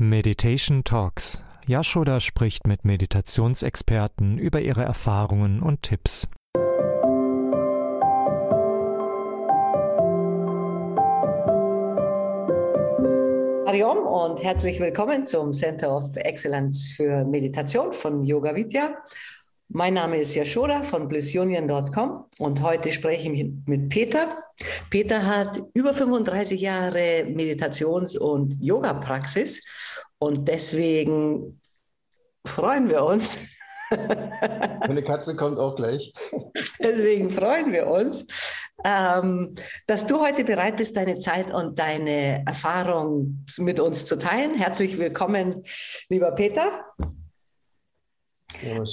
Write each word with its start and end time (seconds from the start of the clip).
Meditation 0.00 0.84
Talks. 0.84 1.42
Yashoda 1.66 2.20
spricht 2.20 2.68
mit 2.68 2.84
Meditationsexperten 2.84 4.38
über 4.38 4.60
ihre 4.60 4.84
Erfahrungen 4.84 5.60
und 5.60 5.82
Tipps. 5.82 6.28
Hariom 13.66 13.98
und 14.06 14.40
herzlich 14.40 14.78
willkommen 14.78 15.26
zum 15.26 15.52
Center 15.52 15.96
of 15.96 16.14
Excellence 16.14 16.92
für 16.96 17.24
Meditation 17.24 17.92
von 17.92 18.22
Yoga 18.24 18.54
Vidya. 18.54 18.96
Mein 19.70 19.94
Name 19.94 20.18
ist 20.18 20.36
Yashoda 20.36 20.84
von 20.84 21.08
blissunion.com 21.08 22.24
und 22.38 22.62
heute 22.62 22.92
spreche 22.92 23.32
ich 23.32 23.50
mit 23.66 23.88
Peter. 23.88 24.44
Peter 24.90 25.26
hat 25.26 25.60
über 25.74 25.92
35 25.92 26.60
Jahre 26.60 27.26
Meditations- 27.28 28.16
und 28.16 28.56
Yoga-Praxis 28.60 29.64
und 30.18 30.48
deswegen 30.48 31.60
freuen 32.46 32.88
wir 32.88 33.04
uns. 33.04 33.54
Meine 33.90 35.02
Katze 35.02 35.36
kommt 35.36 35.58
auch 35.58 35.76
gleich. 35.76 36.12
Deswegen 36.78 37.30
freuen 37.30 37.72
wir 37.72 37.86
uns, 37.86 38.26
ähm, 38.84 39.54
dass 39.86 40.06
du 40.06 40.20
heute 40.20 40.44
bereit 40.44 40.76
bist, 40.76 40.96
deine 40.96 41.18
Zeit 41.18 41.52
und 41.52 41.78
deine 41.78 42.44
Erfahrung 42.46 43.46
mit 43.56 43.80
uns 43.80 44.04
zu 44.04 44.18
teilen. 44.18 44.58
Herzlich 44.58 44.98
willkommen, 44.98 45.64
lieber 46.10 46.32
Peter. 46.32 46.84
Ja, 48.62 48.84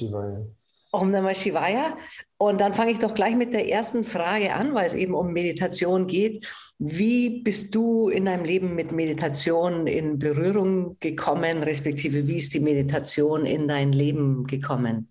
Om 0.99 1.12
Namah 1.12 1.34
Shivaya. 1.34 1.98
Und 2.38 2.59
dann 2.59 2.73
fange 2.73 2.91
ich 2.91 2.99
doch 2.99 3.13
gleich 3.13 3.36
mit 3.36 3.53
der 3.53 3.70
ersten 3.70 4.03
Frage 4.03 4.53
an, 4.53 4.73
weil 4.73 4.88
es 4.88 4.94
eben 4.94 5.13
um 5.13 5.31
Meditation 5.31 6.08
geht. 6.08 6.45
Wie 6.77 7.41
bist 7.41 7.73
du 7.73 8.09
in 8.09 8.26
deinem 8.26 8.44
Leben 8.44 8.76
mit 8.76 8.91
Meditation 8.91 9.88
in 9.88 10.20
Berührung 10.20 10.98
gekommen, 11.00 11.63
respektive 11.63 12.27
wie 12.27 12.38
ist 12.38 12.53
die 12.53 12.59
Meditation 12.59 13.45
in 13.45 13.67
dein 13.67 13.94
Leben 13.94 14.45
gekommen? 14.45 15.09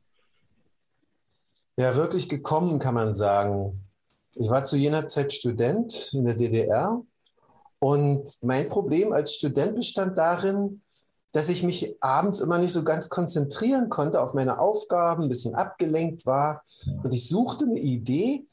Ja, 1.76 1.96
wirklich 1.96 2.28
gekommen 2.28 2.78
kann 2.78 2.94
man 2.94 3.14
sagen. 3.14 3.80
Ich 4.34 4.48
war 4.48 4.64
zu 4.64 4.76
jener 4.76 5.06
Zeit 5.06 5.32
Student 5.32 6.10
in 6.12 6.24
der 6.24 6.34
DDR 6.34 7.02
und 7.78 8.24
mein 8.42 8.68
Problem 8.68 9.12
als 9.12 9.34
Student 9.34 9.76
bestand 9.76 10.18
darin, 10.18 10.82
dass 11.34 11.48
ich 11.48 11.64
mich 11.64 11.96
abends 12.00 12.38
immer 12.38 12.58
nicht 12.58 12.72
so 12.72 12.84
ganz 12.84 13.08
konzentrieren 13.08 13.90
konnte 13.90 14.22
auf 14.22 14.34
meine 14.34 14.60
Aufgaben, 14.60 15.24
ein 15.24 15.28
bisschen 15.28 15.56
abgelenkt 15.56 16.26
war. 16.26 16.62
Und 17.02 17.12
ich 17.12 17.28
suchte 17.28 17.64
eine 17.64 17.80
Idee, 17.80 18.46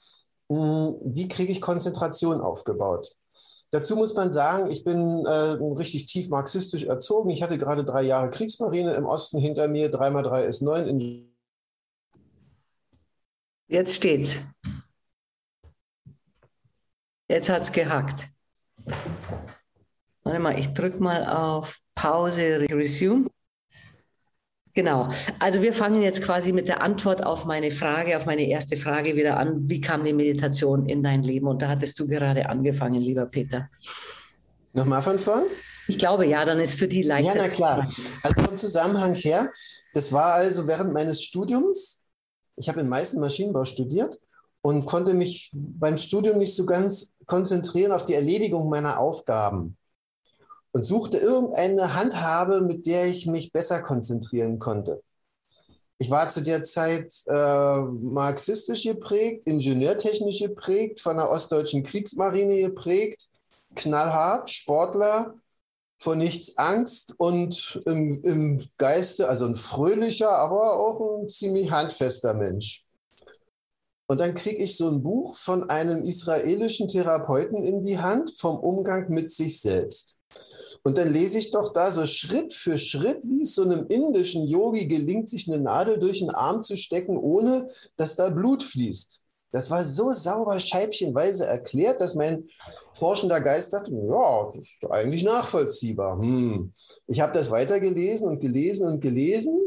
hm, 0.49 0.95
wie 1.03 1.27
kriege 1.27 1.51
ich 1.51 1.61
Konzentration 1.61 2.41
aufgebaut. 2.41 3.07
Dazu 3.69 3.95
muss 3.95 4.15
man 4.15 4.33
sagen, 4.33 4.71
ich 4.71 4.83
bin 4.83 5.23
äh, 5.27 5.31
richtig 5.77 6.07
tief 6.07 6.29
marxistisch 6.29 6.83
erzogen. 6.83 7.29
Ich 7.29 7.43
hatte 7.43 7.59
gerade 7.59 7.85
drei 7.85 8.01
Jahre 8.01 8.31
Kriegsmarine 8.31 8.95
im 8.95 9.05
Osten 9.05 9.37
hinter 9.37 9.67
mir, 9.67 9.91
3x3 9.91 10.41
ist 10.41 10.61
9. 10.63 10.87
In 10.87 11.35
Jetzt 13.67 13.95
steht's. 13.95 14.37
Jetzt 17.29 17.49
hat's 17.49 17.71
gehackt. 17.71 18.27
Warte 20.23 20.39
mal, 20.39 20.59
ich 20.59 20.73
drücke 20.73 21.01
mal 21.01 21.25
auf 21.25 21.79
Pause, 21.95 22.67
Resume. 22.69 23.27
Genau. 24.73 25.09
Also 25.39 25.61
wir 25.61 25.73
fangen 25.73 26.01
jetzt 26.01 26.23
quasi 26.23 26.53
mit 26.53 26.67
der 26.67 26.81
Antwort 26.81 27.25
auf 27.25 27.45
meine 27.45 27.71
Frage, 27.71 28.15
auf 28.15 28.25
meine 28.25 28.47
erste 28.47 28.77
Frage 28.77 29.15
wieder 29.15 29.37
an. 29.37 29.67
Wie 29.69 29.81
kam 29.81 30.05
die 30.05 30.13
Meditation 30.13 30.87
in 30.87 31.03
dein 31.03 31.23
Leben? 31.23 31.47
Und 31.47 31.61
da 31.61 31.67
hattest 31.67 31.99
du 31.99 32.07
gerade 32.07 32.47
angefangen, 32.47 33.01
lieber 33.01 33.25
Peter. 33.25 33.69
Nochmal 34.73 35.01
von 35.01 35.19
vorn? 35.19 35.43
Ich 35.87 35.97
glaube, 35.97 36.25
ja, 36.25 36.45
dann 36.45 36.61
ist 36.61 36.75
für 36.75 36.87
die 36.87 37.03
leichter. 37.03 37.35
Ja, 37.35 37.47
na 37.47 37.49
klar. 37.49 37.79
Also 38.23 38.45
vom 38.45 38.55
Zusammenhang 38.55 39.13
her, 39.15 39.45
das 39.93 40.13
war 40.13 40.33
also 40.35 40.67
während 40.67 40.93
meines 40.93 41.21
Studiums. 41.21 42.03
Ich 42.55 42.69
habe 42.69 42.79
in 42.79 42.87
meisten 42.87 43.19
Maschinenbau 43.19 43.65
studiert 43.65 44.15
und 44.61 44.85
konnte 44.85 45.13
mich 45.13 45.51
beim 45.53 45.97
Studium 45.97 46.37
nicht 46.37 46.55
so 46.55 46.65
ganz 46.65 47.11
konzentrieren 47.25 47.91
auf 47.91 48.05
die 48.05 48.13
Erledigung 48.13 48.69
meiner 48.69 48.99
Aufgaben 48.99 49.75
und 50.71 50.83
suchte 50.83 51.17
irgendeine 51.17 51.95
Handhabe, 51.95 52.61
mit 52.61 52.85
der 52.85 53.07
ich 53.07 53.27
mich 53.27 53.51
besser 53.51 53.81
konzentrieren 53.81 54.59
konnte. 54.59 55.01
Ich 55.97 56.09
war 56.09 56.27
zu 56.29 56.41
der 56.41 56.63
Zeit 56.63 57.13
äh, 57.27 57.77
marxistisch 57.77 58.85
geprägt, 58.85 59.45
ingenieurtechnisch 59.45 60.39
geprägt, 60.39 60.99
von 60.99 61.17
der 61.17 61.29
ostdeutschen 61.29 61.83
Kriegsmarine 61.83 62.59
geprägt, 62.59 63.27
knallhart, 63.75 64.49
Sportler, 64.49 65.35
vor 65.99 66.15
nichts 66.15 66.57
Angst 66.57 67.13
und 67.17 67.79
im, 67.85 68.23
im 68.23 68.67
Geiste, 68.77 69.29
also 69.29 69.45
ein 69.45 69.55
fröhlicher, 69.55 70.31
aber 70.31 70.79
auch 70.79 71.21
ein 71.21 71.29
ziemlich 71.29 71.69
handfester 71.69 72.33
Mensch. 72.33 72.83
Und 74.07 74.19
dann 74.19 74.33
kriege 74.33 74.63
ich 74.63 74.75
so 74.75 74.89
ein 74.89 75.03
Buch 75.03 75.35
von 75.35 75.69
einem 75.69 76.03
israelischen 76.03 76.87
Therapeuten 76.87 77.63
in 77.63 77.83
die 77.83 77.99
Hand 77.99 78.33
vom 78.35 78.57
Umgang 78.57 79.09
mit 79.09 79.31
sich 79.31 79.61
selbst. 79.61 80.17
Und 80.83 80.97
dann 80.97 81.11
lese 81.11 81.39
ich 81.39 81.51
doch 81.51 81.73
da 81.73 81.91
so 81.91 82.05
Schritt 82.05 82.53
für 82.53 82.77
Schritt, 82.77 83.23
wie 83.23 83.41
es 83.41 83.55
so 83.55 83.63
einem 83.63 83.87
indischen 83.87 84.45
Yogi 84.45 84.87
gelingt, 84.87 85.29
sich 85.29 85.47
eine 85.47 85.61
Nadel 85.61 85.99
durch 85.99 86.19
den 86.19 86.31
Arm 86.31 86.61
zu 86.61 86.75
stecken, 86.75 87.17
ohne 87.17 87.67
dass 87.97 88.15
da 88.15 88.29
Blut 88.29 88.63
fließt. 88.63 89.21
Das 89.51 89.69
war 89.69 89.83
so 89.83 90.11
sauber 90.11 90.59
scheibchenweise 90.59 91.45
erklärt, 91.45 91.99
dass 91.99 92.15
mein 92.15 92.47
forschender 92.93 93.41
Geist 93.41 93.73
dachte, 93.73 93.91
ja, 93.91 94.51
ist 94.61 94.89
eigentlich 94.89 95.23
nachvollziehbar. 95.23 96.21
Hm. 96.21 96.71
Ich 97.07 97.19
habe 97.19 97.33
das 97.33 97.51
weitergelesen 97.51 98.29
und 98.29 98.39
gelesen 98.39 98.87
und 98.87 99.01
gelesen 99.01 99.59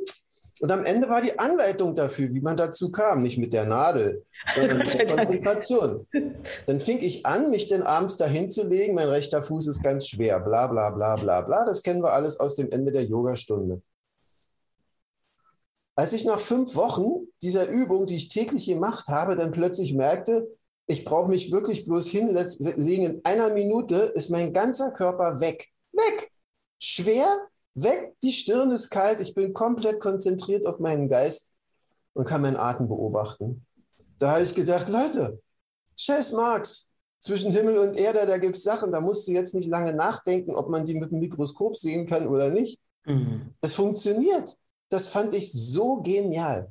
und 0.61 0.71
am 0.71 0.85
Ende 0.85 1.09
war 1.09 1.21
die 1.21 1.37
Anleitung 1.39 1.97
dafür, 1.97 2.33
wie 2.33 2.41
man 2.41 2.57
dazu 2.57 2.93
kam, 2.93 3.23
nicht 3.23 3.39
mit 3.39 3.53
der 3.53 3.67
Nadel, 3.67 4.25
sondern 4.55 4.79
mit 4.79 4.95
der 4.95 5.07
Konzentration. 5.17 6.07
Dann 6.67 6.81
fing 6.81 6.99
ich 7.01 7.27
an, 7.27 7.51
mich 7.51 7.69
denn 7.69 7.83
abends 7.83 8.17
dahin 8.17 8.49
zu 8.49 8.67
legen, 8.67 8.95
mein 8.95 9.09
rechter 9.09 9.43
Fuß 9.43 9.67
ist 9.67 9.83
ganz 9.83 10.07
schwer, 10.07 10.39
bla 10.41 10.69
bla 10.69 10.91
bla 10.91 11.17
bla 11.17 11.41
bla. 11.41 11.65
Das 11.65 11.83
kennen 11.83 12.03
wir 12.03 12.13
alles 12.13 12.39
aus 12.39 12.55
dem 12.55 12.71
Ende 12.71 12.93
der 12.93 13.05
Yogastunde. 13.05 13.83
Als 15.97 16.13
ich 16.13 16.25
nach 16.25 16.41
fünf 16.41 16.75
Wochen 16.77 17.29
dieser 17.43 17.69
Übung, 17.69 18.07
die 18.07 18.17
ich 18.17 18.29
täglich 18.29 18.67
gemacht 18.67 19.09
habe, 19.09 19.37
dann 19.37 19.53
plötzlich 19.53 19.95
merkte, 19.95 20.49
ich 20.87 21.05
brauche 21.05 21.31
mich 21.31 21.51
wirklich 21.51 21.87
bloß 21.87 22.09
hinlegen. 22.09 23.05
In 23.05 23.21
einer 23.25 23.53
Minute 23.55 24.13
ist 24.15 24.31
mein 24.31 24.53
ganzer 24.53 24.91
Körper 24.91 25.41
weg. 25.41 25.69
Weg. 25.93 26.31
Schwer, 26.79 27.27
Weg, 27.75 28.15
die 28.23 28.33
Stirn 28.33 28.71
ist 28.71 28.91
kalt, 28.91 29.21
ich 29.21 29.35
bin 29.35 29.53
komplett 29.53 30.01
konzentriert 30.01 30.67
auf 30.67 30.79
meinen 30.79 31.09
Geist 31.09 31.53
und 32.13 32.27
kann 32.27 32.43
meinen 32.43 32.57
Atem 32.57 32.89
beobachten. 32.89 33.67
Da 34.19 34.33
habe 34.33 34.45
ich 34.45 34.55
gedacht, 34.55 34.89
Leute, 34.89 35.41
scheiß 35.97 36.33
Marx, 36.33 36.89
zwischen 37.25 37.51
Himmel 37.53 37.79
und 37.79 37.97
Erde, 37.97 38.27
da 38.27 38.37
gibt 38.37 38.57
es 38.57 38.63
Sachen, 38.63 38.93
da 38.93 39.01
musst 39.01 39.27
du 39.27 39.33
jetzt 39.33 39.55
nicht 39.55 39.69
lange 39.69 39.95
nachdenken, 39.95 40.55
ob 40.55 40.69
man 40.69 40.85
die 40.85 40.95
mit 40.95 41.11
dem 41.11 41.21
Mikroskop 41.21 41.79
sehen 41.79 42.07
kann 42.07 42.29
oder 42.29 42.51
nicht. 42.51 42.79
Mhm. 43.07 43.55
Das 43.63 43.73
funktioniert. 43.73 44.57
Das 44.91 45.09
fand 45.09 45.35
ich 45.35 45.51
so 45.51 46.03
genial. 46.03 46.71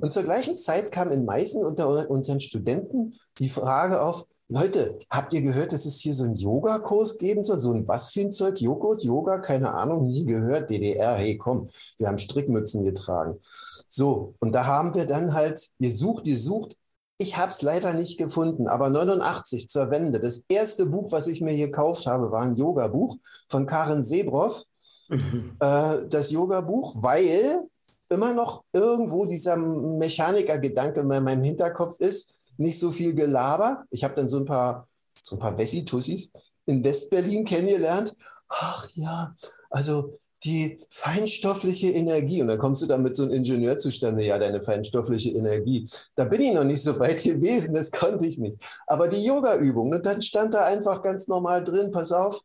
Und 0.00 0.12
zur 0.12 0.22
gleichen 0.22 0.58
Zeit 0.58 0.92
kam 0.92 1.10
in 1.10 1.24
Meißen 1.24 1.64
unter 1.64 2.10
unseren 2.10 2.40
Studenten 2.40 3.18
die 3.38 3.48
Frage 3.48 4.02
auf, 4.02 4.26
Leute, 4.52 4.98
habt 5.08 5.32
ihr 5.32 5.42
gehört, 5.42 5.72
dass 5.72 5.86
es 5.86 6.00
hier 6.00 6.12
so 6.12 6.24
einen 6.24 6.34
Yogakurs 6.34 7.18
geben 7.18 7.44
soll? 7.44 7.56
So 7.56 7.72
ein 7.72 7.86
was 7.86 8.12
für 8.12 8.22
ein 8.22 8.32
Zeug? 8.32 8.60
Joghurt, 8.60 9.04
Yoga? 9.04 9.38
Keine 9.38 9.72
Ahnung, 9.72 10.08
nie 10.08 10.24
gehört. 10.24 10.70
DDR, 10.70 11.14
hey, 11.14 11.38
komm, 11.38 11.68
wir 11.98 12.08
haben 12.08 12.18
Strickmützen 12.18 12.84
getragen. 12.84 13.38
So, 13.86 14.34
und 14.40 14.52
da 14.52 14.66
haben 14.66 14.92
wir 14.94 15.06
dann 15.06 15.34
halt, 15.34 15.68
ihr 15.78 15.92
sucht, 15.92 16.26
ihr 16.26 16.36
sucht. 16.36 16.76
Ich 17.16 17.36
habe 17.36 17.50
es 17.50 17.62
leider 17.62 17.94
nicht 17.94 18.18
gefunden, 18.18 18.66
aber 18.66 18.90
89 18.90 19.68
zur 19.68 19.88
Wende. 19.92 20.18
Das 20.18 20.46
erste 20.48 20.86
Buch, 20.86 21.12
was 21.12 21.28
ich 21.28 21.40
mir 21.40 21.52
hier 21.52 21.66
gekauft 21.66 22.06
habe, 22.06 22.32
war 22.32 22.42
ein 22.42 22.56
Yoga-Buch 22.56 23.18
von 23.48 23.66
Karen 23.66 24.02
Sebroff. 24.02 24.64
Mhm. 25.08 25.56
Äh, 25.60 26.08
das 26.08 26.32
Yoga-Buch, 26.32 26.96
weil 27.00 27.68
immer 28.08 28.34
noch 28.34 28.64
irgendwo 28.72 29.26
dieser 29.26 29.56
Mechaniker-Gedanke 29.56 31.00
in 31.00 31.06
meinem 31.06 31.44
Hinterkopf 31.44 32.00
ist, 32.00 32.34
nicht 32.60 32.78
so 32.78 32.92
viel 32.92 33.14
Gelaber. 33.14 33.84
Ich 33.90 34.04
habe 34.04 34.14
dann 34.14 34.28
so 34.28 34.38
ein 34.38 34.44
paar, 34.44 34.88
so 35.24 35.36
paar 35.38 35.56
Wessi-Tussis 35.56 36.30
in 36.66 36.84
Westberlin 36.84 37.44
kennengelernt. 37.44 38.14
Ach 38.48 38.88
ja, 38.94 39.34
also 39.70 40.18
die 40.44 40.78
feinstoffliche 40.88 41.90
Energie. 41.90 42.40
Und 42.40 42.48
dann 42.48 42.58
kommst 42.58 42.82
du 42.82 42.86
dann 42.86 43.02
mit 43.02 43.14
so 43.14 43.24
einem 43.24 43.32
Ingenieur 43.32 43.76
zustande, 43.76 44.24
ja, 44.24 44.38
deine 44.38 44.60
feinstoffliche 44.62 45.30
Energie. 45.30 45.86
Da 46.14 46.24
bin 46.24 46.40
ich 46.40 46.54
noch 46.54 46.64
nicht 46.64 46.82
so 46.82 46.98
weit 46.98 47.22
gewesen, 47.22 47.74
das 47.74 47.90
konnte 47.90 48.26
ich 48.26 48.38
nicht. 48.38 48.56
Aber 48.86 49.08
die 49.08 49.22
Yoga-Übung, 49.22 49.92
und 49.92 50.06
dann 50.06 50.22
stand 50.22 50.54
da 50.54 50.64
einfach 50.64 51.02
ganz 51.02 51.28
normal 51.28 51.62
drin, 51.62 51.90
pass 51.90 52.12
auf, 52.12 52.42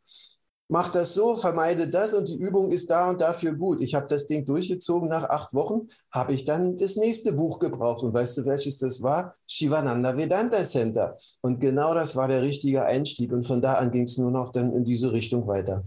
mach 0.67 0.91
das 0.91 1.13
so, 1.13 1.35
vermeide 1.35 1.87
das 1.87 2.13
und 2.13 2.27
die 2.27 2.37
Übung 2.37 2.71
ist 2.71 2.89
da 2.89 3.09
und 3.09 3.21
dafür 3.21 3.53
gut. 3.53 3.81
Ich 3.81 3.93
habe 3.95 4.07
das 4.07 4.27
Ding 4.27 4.45
durchgezogen. 4.45 5.09
Nach 5.09 5.29
acht 5.29 5.53
Wochen 5.53 5.87
habe 6.11 6.33
ich 6.33 6.45
dann 6.45 6.75
das 6.77 6.95
nächste 6.95 7.33
Buch 7.33 7.59
gebraucht. 7.59 8.03
Und 8.03 8.13
weißt 8.13 8.37
du, 8.39 8.45
welches 8.45 8.77
das 8.77 9.01
war? 9.01 9.35
Shivananda 9.47 10.17
Vedanta 10.17 10.63
Center. 10.63 11.15
Und 11.41 11.59
genau 11.59 11.93
das 11.93 12.15
war 12.15 12.27
der 12.27 12.41
richtige 12.41 12.85
Einstieg. 12.85 13.31
Und 13.31 13.43
von 13.43 13.61
da 13.61 13.73
an 13.73 13.91
ging 13.91 14.03
es 14.03 14.17
nur 14.17 14.31
noch 14.31 14.51
dann 14.51 14.73
in 14.73 14.83
diese 14.83 15.11
Richtung 15.11 15.47
weiter. 15.47 15.83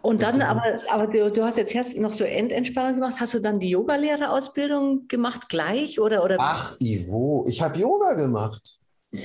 Und 0.00 0.22
dann, 0.22 0.40
aber, 0.40 0.62
aber 0.90 1.06
du, 1.06 1.30
du, 1.30 1.44
hast 1.44 1.58
jetzt 1.58 1.74
erst 1.74 1.98
noch 1.98 2.12
so 2.12 2.24
Endentspannung 2.24 2.94
gemacht. 2.94 3.16
Hast 3.20 3.34
du 3.34 3.40
dann 3.40 3.60
die 3.60 3.70
Yogalehrerausbildung 3.70 5.06
gemacht 5.06 5.48
gleich? 5.50 6.00
Oder, 6.00 6.24
oder? 6.24 6.36
Ach, 6.38 6.76
Ivo, 6.80 7.44
ich 7.46 7.60
habe 7.60 7.76
Yoga 7.78 8.14
gemacht. 8.14 8.78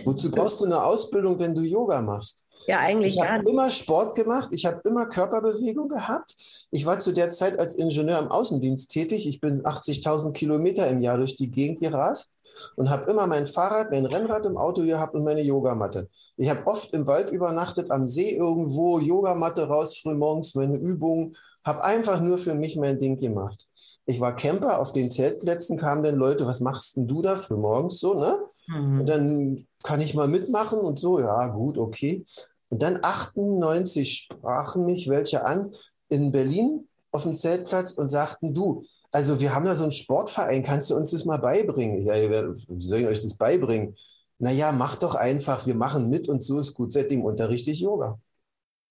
Wozu 0.05 0.29
brauchst 0.29 0.61
du 0.61 0.65
eine 0.65 0.83
Ausbildung, 0.83 1.39
wenn 1.39 1.55
du 1.55 1.61
Yoga 1.61 2.01
machst? 2.01 2.45
Ja, 2.67 2.79
eigentlich 2.79 3.15
Ich 3.15 3.21
habe 3.21 3.49
immer 3.49 3.69
Sport 3.69 4.15
gemacht, 4.15 4.49
ich 4.51 4.65
habe 4.65 4.81
immer 4.85 5.07
Körperbewegung 5.07 5.89
gehabt. 5.89 6.35
Ich 6.71 6.85
war 6.85 6.99
zu 6.99 7.11
der 7.13 7.29
Zeit 7.29 7.59
als 7.59 7.75
Ingenieur 7.75 8.19
im 8.19 8.27
Außendienst 8.27 8.91
tätig. 8.91 9.27
Ich 9.27 9.39
bin 9.39 9.61
80.000 9.61 10.33
Kilometer 10.33 10.87
im 10.87 10.99
Jahr 10.99 11.17
durch 11.17 11.35
die 11.35 11.49
Gegend 11.49 11.79
gerast 11.79 12.31
und 12.75 12.89
habe 12.89 13.09
immer 13.09 13.27
mein 13.27 13.47
Fahrrad, 13.47 13.91
mein 13.91 14.05
Rennrad 14.05 14.45
im 14.45 14.57
Auto 14.57 14.83
gehabt 14.83 15.15
und 15.15 15.23
meine 15.23 15.41
Yogamatte. 15.41 16.09
Ich 16.37 16.49
habe 16.49 16.65
oft 16.67 16.93
im 16.93 17.07
Wald 17.07 17.31
übernachtet, 17.31 17.91
am 17.91 18.07
See 18.07 18.35
irgendwo, 18.35 18.99
Yogamatte 18.99 19.67
raus, 19.67 19.97
früh 19.97 20.15
morgens 20.15 20.55
meine 20.55 20.77
Übungen, 20.77 21.35
habe 21.65 21.83
einfach 21.83 22.21
nur 22.21 22.37
für 22.37 22.55
mich 22.55 22.75
mein 22.75 22.99
Ding 22.99 23.17
gemacht. 23.17 23.67
Ich 24.05 24.19
war 24.19 24.35
Camper, 24.35 24.79
auf 24.79 24.93
den 24.93 25.11
Zeltplätzen 25.11 25.77
kamen 25.77 26.03
dann 26.03 26.15
Leute, 26.15 26.45
was 26.47 26.59
machst 26.59 26.97
denn 26.97 27.07
du 27.07 27.21
da 27.21 27.35
für 27.35 27.55
morgens 27.55 27.99
so, 27.99 28.15
ne? 28.15 28.39
Mhm. 28.67 29.01
Und 29.01 29.05
dann 29.07 29.57
kann 29.83 30.01
ich 30.01 30.15
mal 30.15 30.27
mitmachen 30.27 30.79
und 30.79 30.99
so, 30.99 31.19
ja, 31.19 31.47
gut, 31.47 31.77
okay. 31.77 32.25
Und 32.71 32.81
dann 32.81 32.99
98 33.03 34.29
sprachen 34.31 34.85
mich 34.85 35.09
welche 35.09 35.45
an 35.45 35.69
in 36.07 36.31
Berlin 36.31 36.87
auf 37.11 37.23
dem 37.23 37.35
Zeltplatz 37.35 37.91
und 37.91 38.07
sagten, 38.07 38.53
du, 38.53 38.85
also 39.11 39.41
wir 39.41 39.53
haben 39.53 39.65
da 39.65 39.75
so 39.75 39.83
einen 39.83 39.91
Sportverein, 39.91 40.63
kannst 40.63 40.89
du 40.89 40.95
uns 40.95 41.11
das 41.11 41.25
mal 41.25 41.37
beibringen? 41.37 42.01
Ja, 42.01 42.13
wie 42.15 42.81
soll 42.81 43.01
ich 43.01 43.07
euch 43.07 43.21
das 43.21 43.35
beibringen? 43.35 43.97
Naja, 44.39 44.71
mach 44.71 44.95
doch 44.95 45.15
einfach, 45.15 45.67
wir 45.67 45.75
machen 45.75 46.09
mit 46.09 46.29
und 46.29 46.41
so 46.41 46.59
ist 46.59 46.73
gut. 46.73 46.93
Seitdem 46.93 47.25
unterrichte 47.25 47.71
ich 47.71 47.81
Yoga. 47.81 48.17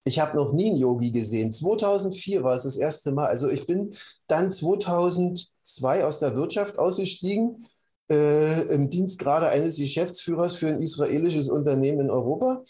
Ich 0.05 0.19
habe 0.19 0.37
noch 0.37 0.53
nie 0.53 0.69
einen 0.69 0.77
Yogi 0.77 1.11
gesehen. 1.11 1.51
2004 1.51 2.45
war 2.45 2.57
es 2.57 2.65
das 2.65 2.77
erste 2.77 3.13
Mal. 3.13 3.29
Also 3.29 3.49
ich 3.49 3.67
bin 3.67 3.95
dann 4.27 4.51
2002 4.51 6.05
aus 6.05 6.21
der 6.21 6.37
Wirtschaft 6.37 6.79
ausgestiegen, 6.79 7.67
äh, 8.11 8.63
im 8.75 8.91
Dienst 8.91 9.19
gerade 9.19 9.49
eines 9.49 9.79
Geschäftsführers 9.79 10.57
für 10.57 10.69
ein 10.69 10.83
israelisches 10.83 11.49
Unternehmen 11.49 12.01
in 12.01 12.11
Europa 12.11 12.63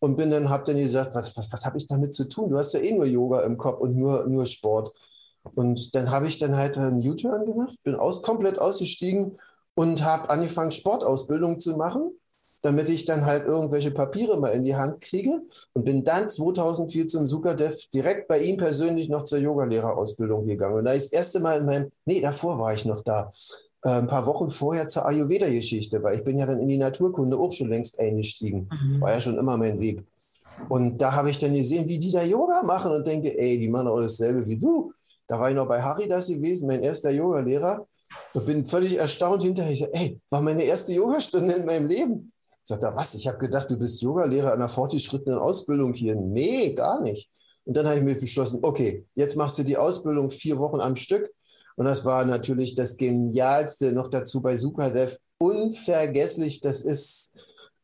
und 0.00 0.16
bin 0.16 0.30
dann, 0.30 0.48
habe 0.48 0.64
dann 0.64 0.76
gesagt, 0.76 1.14
was, 1.14 1.36
was, 1.36 1.50
was 1.50 1.64
habe 1.64 1.78
ich 1.78 1.86
damit 1.86 2.14
zu 2.14 2.28
tun? 2.28 2.50
Du 2.50 2.58
hast 2.58 2.74
ja 2.74 2.80
eh 2.80 2.92
nur 2.92 3.06
Yoga 3.06 3.40
im 3.42 3.56
Kopf 3.56 3.80
und 3.80 3.96
nur, 3.96 4.26
nur 4.26 4.46
Sport. 4.46 4.94
Und 5.54 5.94
dann 5.94 6.10
habe 6.10 6.28
ich 6.28 6.38
dann 6.38 6.56
halt 6.56 6.78
einen 6.78 7.06
U-Turn 7.06 7.46
gemacht, 7.46 7.76
bin 7.82 7.94
aus, 7.94 8.22
komplett 8.22 8.58
ausgestiegen 8.58 9.38
und 9.74 10.04
habe 10.04 10.30
angefangen, 10.30 10.72
Sportausbildung 10.72 11.58
zu 11.58 11.76
machen, 11.76 12.12
damit 12.62 12.88
ich 12.88 13.04
dann 13.04 13.24
halt 13.24 13.46
irgendwelche 13.46 13.92
Papiere 13.92 14.38
mal 14.38 14.48
in 14.48 14.64
die 14.64 14.76
Hand 14.76 15.00
kriege 15.00 15.40
und 15.74 15.84
bin 15.84 16.04
dann 16.04 16.28
2004 16.28 17.08
zum 17.08 17.26
Sukadev 17.26 17.86
direkt 17.94 18.28
bei 18.28 18.40
ihm 18.40 18.56
persönlich 18.56 19.08
noch 19.08 19.24
zur 19.24 19.38
Yogalehrerausbildung 19.38 20.46
gegangen. 20.46 20.78
Und 20.78 20.84
da 20.84 20.92
ist 20.92 21.12
das 21.12 21.12
erste 21.12 21.40
Mal 21.40 21.60
in 21.60 21.66
meinem, 21.66 21.88
nee, 22.04 22.20
davor 22.20 22.58
war 22.58 22.74
ich 22.74 22.84
noch 22.84 23.02
da, 23.02 23.30
äh, 23.84 23.90
ein 23.90 24.08
paar 24.08 24.26
Wochen 24.26 24.50
vorher 24.50 24.88
zur 24.88 25.06
Ayurveda-Geschichte, 25.06 26.02
weil 26.02 26.18
ich 26.18 26.24
bin 26.24 26.38
ja 26.38 26.46
dann 26.46 26.58
in 26.58 26.68
die 26.68 26.78
Naturkunde 26.78 27.38
auch 27.38 27.52
schon 27.52 27.68
längst 27.68 27.98
eingestiegen. 27.98 28.68
Mhm. 28.70 29.00
War 29.00 29.12
ja 29.12 29.20
schon 29.20 29.38
immer 29.38 29.56
mein 29.56 29.80
Weg. 29.80 30.04
Und 30.68 30.98
da 30.98 31.12
habe 31.12 31.30
ich 31.30 31.38
dann 31.38 31.54
gesehen, 31.54 31.88
wie 31.88 31.98
die 31.98 32.10
da 32.10 32.22
Yoga 32.22 32.62
machen 32.64 32.92
und 32.92 33.06
denke, 33.06 33.38
ey, 33.38 33.58
die 33.58 33.68
machen 33.68 33.88
auch 33.88 34.00
dasselbe 34.00 34.46
wie 34.46 34.58
du. 34.58 34.92
Da 35.28 35.38
war 35.38 35.50
ich 35.50 35.56
noch 35.56 35.68
bei 35.68 35.80
Haridas 35.80 36.28
gewesen, 36.28 36.66
mein 36.66 36.82
erster 36.82 37.10
Yogalehrer. 37.10 37.86
Und 38.34 38.46
bin 38.46 38.66
völlig 38.66 38.98
erstaunt 38.98 39.42
hinterher. 39.42 39.72
Ich 39.72 39.80
sage, 39.80 39.94
ey, 39.94 40.20
war 40.30 40.40
meine 40.40 40.62
erste 40.62 40.92
Yogastunde 40.92 41.54
in 41.54 41.66
meinem 41.66 41.86
Leben. 41.86 42.32
Sagt 42.62 42.82
er, 42.82 42.96
was? 42.96 43.14
Ich 43.14 43.26
habe 43.28 43.38
gedacht, 43.38 43.70
du 43.70 43.78
bist 43.78 44.02
Yogalehrer 44.02 44.52
einer 44.52 44.68
fortgeschrittenen 44.68 45.38
Ausbildung 45.38 45.94
hier. 45.94 46.14
Nee, 46.14 46.72
gar 46.74 47.00
nicht. 47.00 47.28
Und 47.64 47.76
dann 47.76 47.86
habe 47.86 47.98
ich 47.98 48.02
mir 48.02 48.18
beschlossen, 48.18 48.60
okay, 48.62 49.04
jetzt 49.14 49.36
machst 49.36 49.58
du 49.58 49.62
die 49.62 49.76
Ausbildung 49.76 50.30
vier 50.30 50.58
Wochen 50.58 50.80
am 50.80 50.96
Stück. 50.96 51.30
Und 51.78 51.84
das 51.84 52.04
war 52.04 52.24
natürlich 52.24 52.74
das 52.74 52.96
Genialste 52.96 53.92
noch 53.92 54.08
dazu 54.08 54.42
bei 54.42 54.56
Sukadev. 54.56 55.16
Unvergesslich. 55.38 56.60
Das 56.60 56.80
ist, 56.80 57.32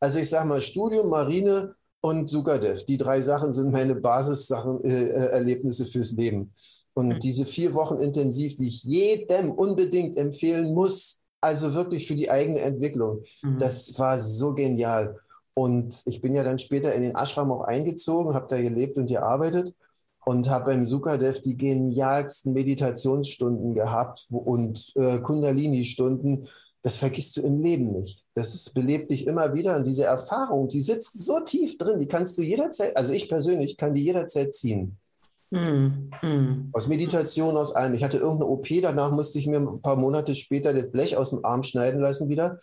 also 0.00 0.18
ich 0.18 0.28
sage 0.28 0.48
mal, 0.48 0.60
Studium, 0.60 1.08
Marine 1.10 1.76
und 2.00 2.28
Sukadev. 2.28 2.84
Die 2.86 2.98
drei 2.98 3.20
Sachen 3.20 3.52
sind 3.52 3.70
meine 3.70 3.94
Basissachen, 3.94 4.82
äh, 4.82 5.10
äh 5.10 5.26
Erlebnisse 5.30 5.86
fürs 5.86 6.10
Leben. 6.10 6.52
Und 6.94 7.08
mhm. 7.08 7.18
diese 7.20 7.46
vier 7.46 7.72
Wochen 7.74 8.00
intensiv, 8.00 8.56
die 8.56 8.66
ich 8.66 8.82
jedem 8.82 9.52
unbedingt 9.52 10.18
empfehlen 10.18 10.74
muss, 10.74 11.20
also 11.40 11.74
wirklich 11.74 12.08
für 12.08 12.16
die 12.16 12.32
eigene 12.32 12.62
Entwicklung, 12.62 13.22
mhm. 13.42 13.58
das 13.58 13.96
war 13.96 14.18
so 14.18 14.54
genial. 14.54 15.20
Und 15.54 16.02
ich 16.06 16.20
bin 16.20 16.34
ja 16.34 16.42
dann 16.42 16.58
später 16.58 16.92
in 16.92 17.02
den 17.02 17.14
Ashram 17.14 17.52
auch 17.52 17.62
eingezogen, 17.62 18.34
habe 18.34 18.48
da 18.48 18.60
gelebt 18.60 18.98
und 18.98 19.06
gearbeitet 19.06 19.72
und 20.24 20.48
habe 20.48 20.66
beim 20.66 20.86
Sukadev 20.86 21.40
die 21.42 21.56
genialsten 21.56 22.52
Meditationsstunden 22.52 23.74
gehabt 23.74 24.26
und 24.30 24.92
äh, 24.96 25.18
Kundalini-Stunden. 25.18 26.46
Das 26.82 26.98
vergisst 26.98 27.36
du 27.36 27.40
im 27.40 27.62
Leben 27.62 27.92
nicht. 27.92 28.22
Das 28.34 28.70
belebt 28.70 29.10
dich 29.10 29.26
immer 29.26 29.54
wieder. 29.54 29.76
Und 29.76 29.86
diese 29.86 30.04
Erfahrung, 30.04 30.68
die 30.68 30.80
sitzt 30.80 31.24
so 31.24 31.40
tief 31.40 31.78
drin, 31.78 31.98
die 31.98 32.06
kannst 32.06 32.36
du 32.36 32.42
jederzeit, 32.42 32.96
also 32.96 33.12
ich 33.12 33.28
persönlich 33.28 33.76
kann 33.76 33.94
die 33.94 34.04
jederzeit 34.04 34.52
ziehen. 34.54 34.98
Mm, 35.50 36.10
mm. 36.20 36.70
Aus 36.72 36.88
Meditation, 36.88 37.56
aus 37.56 37.74
allem. 37.74 37.94
Ich 37.94 38.02
hatte 38.02 38.18
irgendeine 38.18 38.50
OP, 38.50 38.66
danach 38.82 39.12
musste 39.12 39.38
ich 39.38 39.46
mir 39.46 39.60
ein 39.60 39.80
paar 39.80 39.96
Monate 39.96 40.34
später 40.34 40.74
das 40.74 40.90
Blech 40.90 41.16
aus 41.16 41.30
dem 41.30 41.44
Arm 41.44 41.62
schneiden 41.62 42.00
lassen 42.00 42.28
wieder. 42.28 42.58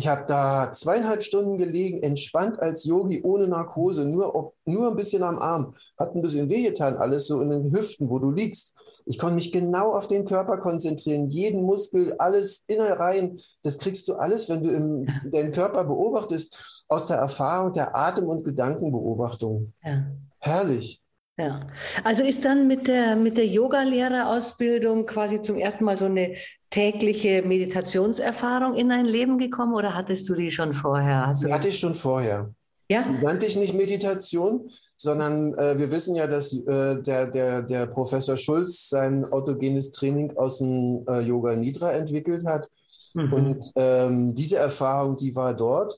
Ich 0.00 0.08
habe 0.08 0.24
da 0.26 0.72
zweieinhalb 0.72 1.22
Stunden 1.22 1.58
gelegen, 1.58 2.02
entspannt 2.02 2.58
als 2.58 2.86
Yogi, 2.86 3.22
ohne 3.22 3.48
Narkose, 3.48 4.06
nur, 4.06 4.50
nur 4.64 4.88
ein 4.88 4.96
bisschen 4.96 5.22
am 5.22 5.38
Arm. 5.38 5.74
Hat 5.98 6.14
ein 6.14 6.22
bisschen 6.22 6.48
wehgetan, 6.48 6.96
alles 6.96 7.26
so 7.26 7.38
in 7.42 7.50
den 7.50 7.70
Hüften, 7.70 8.08
wo 8.08 8.18
du 8.18 8.30
liegst. 8.30 8.74
Ich 9.04 9.18
konnte 9.18 9.34
mich 9.34 9.52
genau 9.52 9.94
auf 9.94 10.06
den 10.06 10.24
Körper 10.24 10.56
konzentrieren, 10.56 11.28
jeden 11.28 11.64
Muskel, 11.64 12.14
alles 12.16 12.64
Innereien. 12.66 13.38
Das 13.62 13.76
kriegst 13.76 14.08
du 14.08 14.14
alles, 14.14 14.48
wenn 14.48 14.62
du 14.64 14.70
im, 14.70 15.06
deinen 15.32 15.52
Körper 15.52 15.84
beobachtest, 15.84 16.84
aus 16.88 17.08
der 17.08 17.18
Erfahrung 17.18 17.74
der 17.74 17.94
Atem- 17.94 18.30
und 18.30 18.42
Gedankenbeobachtung. 18.42 19.70
Ja. 19.84 20.06
Herrlich. 20.38 20.99
Ja, 21.40 21.66
also 22.04 22.22
ist 22.22 22.44
dann 22.44 22.66
mit 22.66 22.86
der, 22.86 23.16
mit 23.16 23.38
der 23.38 23.46
Yoga-Lehrerausbildung 23.46 25.06
quasi 25.06 25.40
zum 25.40 25.56
ersten 25.56 25.84
Mal 25.84 25.96
so 25.96 26.04
eine 26.04 26.34
tägliche 26.68 27.42
Meditationserfahrung 27.42 28.74
in 28.74 28.90
dein 28.90 29.06
Leben 29.06 29.38
gekommen 29.38 29.74
oder 29.74 29.94
hattest 29.94 30.28
du 30.28 30.34
die 30.34 30.50
schon 30.50 30.74
vorher? 30.74 31.32
Die 31.42 31.52
hatte 31.52 31.68
ich 31.68 31.78
schon 31.78 31.94
vorher. 31.94 32.52
Ja? 32.88 33.06
Die 33.08 33.24
nannte 33.24 33.46
ich 33.46 33.56
nicht 33.56 33.72
Meditation, 33.72 34.68
sondern 34.96 35.54
äh, 35.54 35.78
wir 35.78 35.90
wissen 35.90 36.14
ja, 36.14 36.26
dass 36.26 36.52
äh, 36.52 37.00
der, 37.00 37.28
der, 37.28 37.62
der 37.62 37.86
Professor 37.86 38.36
Schulz 38.36 38.90
sein 38.90 39.24
autogenes 39.32 39.92
Training 39.92 40.36
aus 40.36 40.58
dem 40.58 41.06
äh, 41.08 41.20
Yoga 41.20 41.56
Nidra 41.56 41.92
entwickelt 41.92 42.44
hat. 42.46 42.68
Mhm. 43.14 43.32
Und 43.32 43.72
ähm, 43.76 44.34
diese 44.34 44.58
Erfahrung, 44.58 45.16
die 45.16 45.34
war 45.34 45.56
dort 45.56 45.96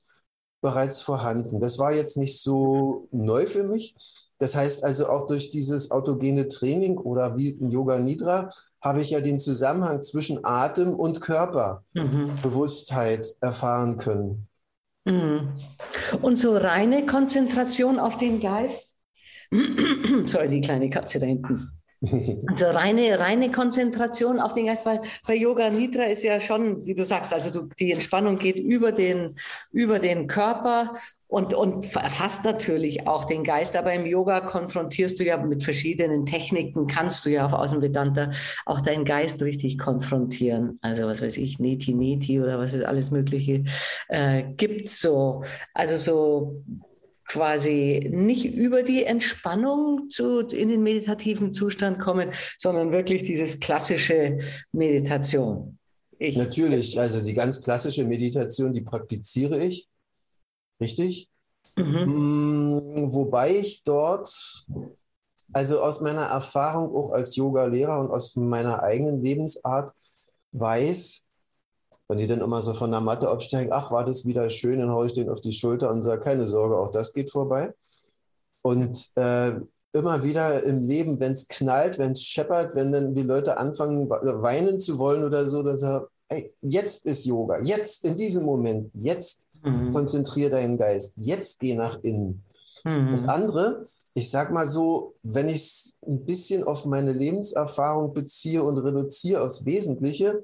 bereits 0.61 1.01
vorhanden. 1.01 1.61
Das 1.61 1.79
war 1.81 1.93
jetzt 1.93 2.17
nicht 2.17 2.41
so 2.41 3.09
neu 3.11 3.45
für 3.47 3.67
mich. 3.67 3.95
Das 4.43 4.55
heißt 4.57 4.83
also 4.83 5.07
auch 5.07 5.29
durch 5.29 5.53
dieses 5.53 5.93
autogene 5.93 6.49
Training 6.49 6.99
oder 6.99 7.39
wie 7.39 7.51
in 7.51 7.71
Yoga 7.71 8.01
Nidra 8.01 8.49
habe 8.83 9.01
ich 9.01 9.11
ja 9.11 9.21
den 9.21 9.39
Zusammenhang 9.39 10.03
zwischen 10.03 10.45
Atem 10.45 10.99
und 10.99 11.21
Körperbewusstheit 11.21 13.21
mhm. 13.21 13.37
erfahren 13.41 13.99
können. 13.99 14.49
Mhm. 15.05 15.53
Und 16.23 16.41
so 16.41 16.57
reine 16.57 17.07
Konzentration 17.07 18.01
auf 18.01 18.19
den 18.19 18.41
Geist. 18.41 18.99
Sorry, 20.27 20.49
die 20.49 20.61
kleine 20.61 20.91
Katze 20.91 21.21
da 21.21 21.27
hinten. 21.27 21.71
Also 22.49 22.67
reine, 22.67 23.19
reine 23.19 23.51
Konzentration 23.51 24.41
auf 24.41 24.55
den 24.55 24.67
Geist, 24.67 24.85
weil 24.85 25.01
bei 25.27 25.35
Yoga 25.35 25.71
Nidra 25.71 26.05
ist 26.05 26.23
ja 26.23 26.41
schon, 26.41 26.85
wie 26.85 26.95
du 26.95 27.05
sagst, 27.05 27.33
also 27.33 27.51
du, 27.51 27.69
die 27.79 27.93
Entspannung 27.93 28.39
geht 28.39 28.57
über 28.57 28.93
den, 28.93 29.37
über 29.71 29.99
den 29.99 30.27
Körper 30.27 30.95
und, 31.29 31.55
und 31.55 31.97
erfasst 31.97 32.45
natürlich 32.45 33.07
auch 33.07 33.25
den 33.25 33.43
Geist. 33.43 33.75
Aber 33.77 33.95
im 33.95 34.05
Yoga 34.05 34.41
konfrontierst 34.41 35.19
du 35.19 35.25
ja 35.25 35.39
mit 35.39 35.63
verschiedenen 35.63 36.27
Techniken, 36.27 36.87
kannst 36.87 37.25
du 37.25 37.31
ja 37.31 37.47
auf 37.47 37.55
Außenvedanta 37.55 38.33
auch 38.67 38.81
deinen 38.81 39.05
Geist 39.05 39.41
richtig 39.43 39.79
konfrontieren. 39.79 40.79
Also 40.83 41.07
was 41.07 41.23
weiß 41.23 41.39
ich, 41.39 41.59
Neti 41.59 41.95
Neti 41.95 42.41
oder 42.41 42.59
was 42.59 42.75
es 42.75 42.85
alles 42.85 43.11
Mögliche 43.13 43.65
äh, 44.09 44.43
gibt. 44.57 44.91
So, 44.91 45.45
also 45.73 45.97
so 45.97 46.63
quasi 47.33 48.11
nicht 48.13 48.45
über 48.45 48.83
die 48.83 49.05
Entspannung 49.05 50.11
zu, 50.11 50.41
in 50.41 50.69
den 50.69 50.83
meditativen 50.83 51.55
Zustand 51.55 51.99
kommen, 51.99 52.31
sondern 52.59 52.93
wirklich 52.93 53.23
dieses 53.23 53.59
klassische 53.59 54.39
Meditation. 54.73 55.79
Ich, 56.19 56.37
Natürlich, 56.37 57.01
also 57.01 57.23
die 57.23 57.33
ganz 57.33 57.63
klassische 57.63 58.05
Meditation, 58.05 58.75
die 58.75 58.83
praktiziere 58.83 59.65
ich. 59.65 59.89
Richtig? 60.79 61.27
Mhm. 61.77 62.05
Mm, 62.05 63.13
wobei 63.15 63.57
ich 63.57 63.83
dort, 63.83 64.29
also 65.55 65.81
aus 65.81 66.03
meiner 66.03 66.27
Erfahrung 66.27 66.95
auch 66.95 67.13
als 67.13 67.35
Yoga-Lehrer 67.37 67.99
und 67.99 68.11
aus 68.11 68.37
meiner 68.37 68.83
eigenen 68.83 69.23
Lebensart 69.23 69.91
weiß, 70.53 71.23
wenn 72.13 72.19
die 72.19 72.27
dann 72.27 72.43
immer 72.43 72.61
so 72.61 72.75
von 72.75 72.91
der 72.91 73.01
Matte 73.01 73.31
absteigen, 73.31 73.73
ach, 73.73 73.91
war 73.91 74.05
das 74.05 74.27
wieder 74.27 74.51
schön, 74.51 74.81
dann 74.81 74.91
haue 74.91 75.07
ich 75.07 75.15
den 75.15 75.31
auf 75.31 75.41
die 75.41 75.55
Schulter 75.55 75.91
und 75.91 76.03
sage, 76.03 76.21
keine 76.21 76.47
Sorge, 76.47 76.77
auch 76.77 76.91
das 76.91 77.15
geht 77.15 77.31
vorbei. 77.31 77.73
Und 78.61 79.09
äh, 79.15 79.53
immer 79.95 80.23
wieder 80.23 80.63
im 80.63 80.83
Leben, 80.83 81.19
wenn 81.21 81.33
es 81.33 81.49
knallt, 81.49 81.99
wenn 81.99 82.13
es 82.13 82.23
scheppert, 82.23 82.75
wenn 82.75 82.93
dann 82.93 83.15
die 83.15 83.23
Leute 83.23 83.57
anfangen, 83.57 84.11
weinen 84.11 84.79
zu 84.79 84.99
wollen 84.99 85.25
oder 85.25 85.47
so, 85.47 85.63
dann 85.63 85.79
sagen, 85.79 86.05
ey, 86.29 86.53
jetzt 86.61 87.07
ist 87.07 87.25
Yoga, 87.25 87.61
jetzt 87.63 88.05
in 88.05 88.15
diesem 88.15 88.45
Moment, 88.45 88.93
jetzt 88.93 89.47
mhm. 89.63 89.95
konzentriere 89.95 90.51
deinen 90.51 90.77
Geist, 90.77 91.15
jetzt 91.17 91.61
geh 91.61 91.75
nach 91.75 91.99
innen. 92.03 92.45
Mhm. 92.85 93.11
Das 93.11 93.27
andere, 93.27 93.87
ich 94.13 94.29
sag 94.29 94.53
mal 94.53 94.69
so, 94.69 95.15
wenn 95.23 95.49
ich 95.49 95.63
es 95.63 95.97
ein 96.07 96.27
bisschen 96.27 96.63
auf 96.65 96.85
meine 96.85 97.15
Lebenserfahrung 97.15 98.13
beziehe 98.13 98.63
und 98.63 98.77
reduziere 98.77 99.43
aufs 99.43 99.65
Wesentliche, 99.65 100.43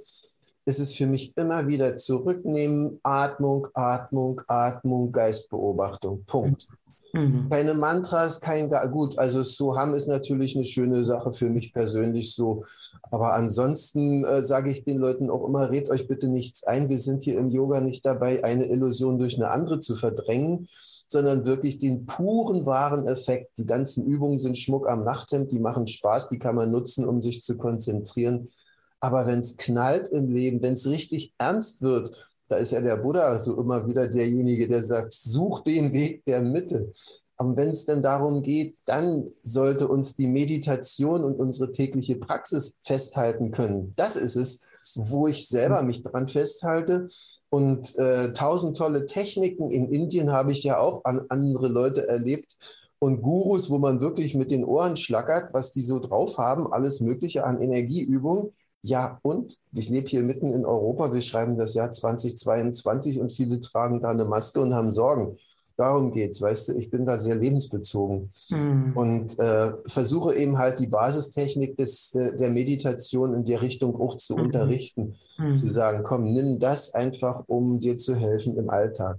ist 0.69 0.81
es 0.81 0.95
für 0.95 1.07
mich 1.07 1.33
immer 1.37 1.67
wieder 1.67 1.97
zurücknehmen, 1.97 3.01
Atmung, 3.03 3.69
Atmung, 3.73 4.43
Atmung, 4.49 5.11
Geistbeobachtung. 5.11 6.25
Punkt. 6.27 6.69
Mhm. 7.15 7.49
Keine 7.49 7.73
Mantras, 7.73 8.39
kein, 8.41 8.71
gut, 8.93 9.19
also 9.19 9.43
Soham 9.43 9.95
ist 9.95 10.09
natürlich 10.09 10.55
eine 10.57 10.67
schöne 10.67 11.07
Sache 11.07 11.33
für 11.33 11.49
mich 11.49 11.73
persönlich 11.73 12.35
so. 12.35 12.65
Aber 13.11 13.33
ansonsten 13.33 14.25
äh, 14.25 14.45
sage 14.45 14.71
ich 14.71 14.85
den 14.85 14.99
Leuten 14.99 15.31
auch 15.31 15.49
immer, 15.49 15.71
red 15.71 15.89
euch 15.89 16.07
bitte 16.07 16.29
nichts 16.29 16.65
ein. 16.65 16.91
Wir 16.91 16.99
sind 16.99 17.23
hier 17.23 17.39
im 17.39 17.49
Yoga 17.49 17.81
nicht 17.81 18.05
dabei, 18.05 18.45
eine 18.45 18.67
Illusion 18.67 19.19
durch 19.19 19.37
eine 19.37 19.49
andere 19.49 19.81
zu 19.81 19.95
verdrängen, 19.95 20.67
sondern 21.07 21.47
wirklich 21.47 21.79
den 21.79 22.05
puren, 22.05 22.67
wahren 22.67 23.09
Effekt. 23.09 23.57
Die 23.57 23.65
ganzen 23.65 24.05
Übungen 24.05 24.39
sind 24.39 24.59
Schmuck 24.59 24.87
am 24.87 25.03
Nachthemd, 25.03 25.51
die 25.51 25.61
machen 25.61 25.87
Spaß, 25.87 26.29
die 26.29 26.39
kann 26.39 26.57
man 26.57 26.71
nutzen, 26.71 27.09
um 27.09 27.23
sich 27.23 27.43
zu 27.43 27.57
konzentrieren. 27.57 28.51
Aber 29.01 29.27
wenn 29.27 29.41
es 29.41 29.57
knallt 29.57 30.09
im 30.09 30.31
Leben, 30.31 30.63
wenn 30.63 30.75
es 30.75 30.89
richtig 30.89 31.33
ernst 31.39 31.83
wird, 31.83 32.13
da 32.49 32.57
ist 32.57 32.73
ja 32.73 32.81
der 32.81 32.97
Buddha 32.97 33.39
so 33.39 33.61
immer 33.61 33.87
wieder 33.87 34.09
derjenige, 34.09 34.69
der 34.69 34.83
sagt, 34.83 35.13
such 35.13 35.61
den 35.61 35.93
Weg 35.93 36.25
der 36.25 36.41
Mitte. 36.41 36.93
Aber 37.37 37.57
wenn 37.57 37.71
es 37.71 37.87
dann 37.87 38.03
darum 38.03 38.43
geht, 38.43 38.77
dann 38.87 39.29
sollte 39.45 39.87
uns 39.87 40.17
die 40.17 40.27
Meditation 40.27 41.23
und 41.23 41.37
unsere 41.37 41.71
tägliche 41.71 42.17
Praxis 42.17 42.77
festhalten 42.83 43.53
können. 43.53 43.93
Das 43.97 44.17
ist 44.17 44.35
es, 44.35 44.67
wo 44.97 45.29
ich 45.29 45.47
selber 45.47 45.83
mich 45.83 46.03
dran 46.03 46.27
festhalte. 46.27 47.07
Und 47.51 47.97
äh, 47.97 48.33
tausend 48.33 48.77
tolle 48.77 49.07
Techniken. 49.07 49.71
In 49.71 49.93
Indien 49.93 50.33
habe 50.33 50.53
ich 50.53 50.65
ja 50.65 50.81
auch 50.81 51.05
an 51.05 51.27
andere 51.29 51.69
Leute 51.69 52.09
erlebt. 52.09 52.59
Und 52.99 53.23
Gurus, 53.23 53.71
wo 53.71 53.79
man 53.79 54.01
wirklich 54.01 54.35
mit 54.35 54.51
den 54.51 54.65
Ohren 54.65 54.97
schlackert, 54.97 55.55
was 55.55 55.71
die 55.71 55.83
so 55.83 56.01
drauf 56.01 56.39
haben, 56.39 56.73
alles 56.73 57.01
Mögliche 57.01 57.45
an 57.45 57.63
Energieübungen. 57.63 58.51
Ja, 58.83 59.19
und 59.23 59.59
ich 59.73 59.89
lebe 59.89 60.09
hier 60.09 60.23
mitten 60.23 60.47
in 60.47 60.65
Europa. 60.65 61.13
Wir 61.13 61.21
schreiben 61.21 61.59
das 61.59 61.75
Jahr 61.75 61.91
2022 61.91 63.21
und 63.21 63.33
viele 63.33 63.61
tragen 63.61 64.01
da 64.01 64.11
eine 64.11 64.25
Maske 64.25 64.61
und 64.61 64.75
haben 64.75 64.93
Sorgen. 64.93 65.37
Darum 65.77 66.11
geht's, 66.11 66.43
weißt 66.43 66.71
du, 66.71 66.73
ich 66.75 66.91
bin 66.91 67.05
da 67.07 67.17
sehr 67.17 67.37
lebensbezogen 67.37 68.29
mhm. 68.51 68.97
und 68.97 69.39
äh, 69.39 69.73
versuche 69.87 70.35
eben 70.35 70.59
halt 70.59 70.81
die 70.81 70.89
Basistechnik 70.89 71.77
des, 71.77 72.19
der 72.39 72.51
Meditation 72.51 73.33
in 73.33 73.45
der 73.45 73.63
Richtung 73.63 73.95
auch 74.01 74.19
zu 74.19 74.35
mhm. 74.35 74.43
unterrichten, 74.43 75.15
mhm. 75.39 75.55
zu 75.55 75.69
sagen, 75.69 76.03
komm, 76.03 76.33
nimm 76.33 76.59
das 76.59 76.95
einfach, 76.95 77.45
um 77.47 77.79
dir 77.79 77.97
zu 77.97 78.17
helfen 78.17 78.57
im 78.57 78.71
Alltag. 78.71 79.19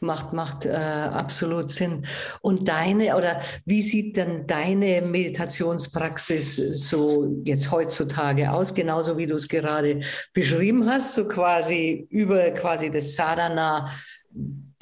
Macht, 0.00 0.32
macht 0.32 0.66
äh, 0.66 0.70
absolut 0.70 1.70
Sinn. 1.70 2.06
Und 2.40 2.68
deine, 2.68 3.16
oder 3.16 3.40
wie 3.64 3.82
sieht 3.82 4.16
denn 4.16 4.46
deine 4.46 5.02
Meditationspraxis 5.02 6.56
so 6.56 7.40
jetzt 7.44 7.70
heutzutage 7.70 8.52
aus? 8.52 8.74
Genauso 8.74 9.16
wie 9.16 9.26
du 9.26 9.36
es 9.36 9.48
gerade 9.48 10.00
beschrieben 10.32 10.88
hast, 10.88 11.14
so 11.14 11.26
quasi 11.26 12.06
über 12.10 12.50
quasi 12.50 12.90
das 12.90 13.16
Sadhana 13.16 13.90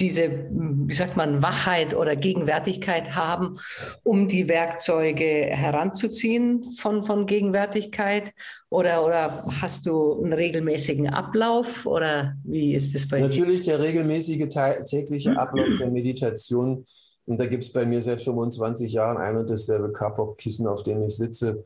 diese, 0.00 0.48
wie 0.50 0.94
sagt 0.94 1.16
man, 1.16 1.42
Wachheit 1.42 1.94
oder 1.94 2.16
Gegenwärtigkeit 2.16 3.14
haben, 3.14 3.58
um 4.02 4.26
die 4.26 4.48
Werkzeuge 4.48 5.24
heranzuziehen 5.24 6.64
von, 6.78 7.04
von 7.04 7.26
Gegenwärtigkeit? 7.26 8.32
Oder, 8.70 9.04
oder 9.04 9.44
hast 9.60 9.86
du 9.86 10.22
einen 10.22 10.32
regelmäßigen 10.32 11.08
Ablauf 11.10 11.86
oder 11.86 12.34
wie 12.44 12.74
ist 12.74 12.94
das 12.94 13.06
bei 13.06 13.18
dir? 13.18 13.28
Natürlich 13.28 13.62
der 13.62 13.80
regelmäßige 13.80 14.48
tägliche 14.84 15.38
Ablauf 15.38 15.68
der 15.78 15.90
Meditation. 15.90 16.84
Und 17.26 17.40
da 17.40 17.46
gibt 17.46 17.64
es 17.64 17.72
bei 17.72 17.86
mir 17.86 18.02
seit 18.02 18.20
25 18.20 18.92
Jahren 18.92 19.16
ein 19.16 19.36
und 19.36 19.48
dasselbe 19.48 19.92
Kapok-Kissen, 19.92 20.66
auf 20.66 20.82
dem 20.82 21.02
ich 21.02 21.16
sitze 21.16 21.64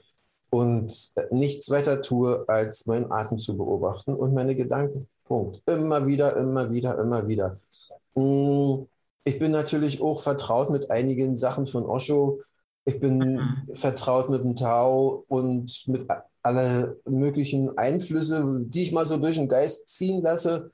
und 0.51 0.93
nichts 1.31 1.71
weiter 1.71 2.01
tue, 2.03 2.45
als 2.49 2.87
meinen 2.87 3.11
Atem 3.11 3.39
zu 3.39 3.57
beobachten 3.57 4.15
und 4.15 4.35
meine 4.35 4.55
Gedanken. 4.55 5.09
Punkt. 5.25 5.63
Immer 5.67 6.07
wieder, 6.07 6.37
immer 6.37 6.71
wieder, 6.71 6.99
immer 6.99 7.27
wieder. 7.29 7.55
Mm, 8.19 8.87
ich 9.25 9.39
bin 9.39 9.53
natürlich 9.53 10.01
auch 10.01 10.21
vertraut 10.21 10.71
mit 10.71 10.91
einigen 10.91 11.37
Sachen 11.37 11.67
von 11.67 11.85
Osho. 11.85 12.41
Ich 12.85 12.99
bin 13.01 13.19
mhm. 13.19 13.75
vertraut 13.75 14.31
mit 14.31 14.43
dem 14.43 14.57
Tao 14.57 15.25
und 15.29 15.85
mit 15.87 16.09
alle 16.43 16.99
möglichen 17.05 17.77
Einflüsse, 17.77 18.65
die 18.67 18.83
ich 18.83 18.93
mal 18.93 19.05
so 19.05 19.19
durch 19.19 19.37
den 19.37 19.49
Geist 19.49 19.89
ziehen 19.89 20.23
lasse, 20.23 20.71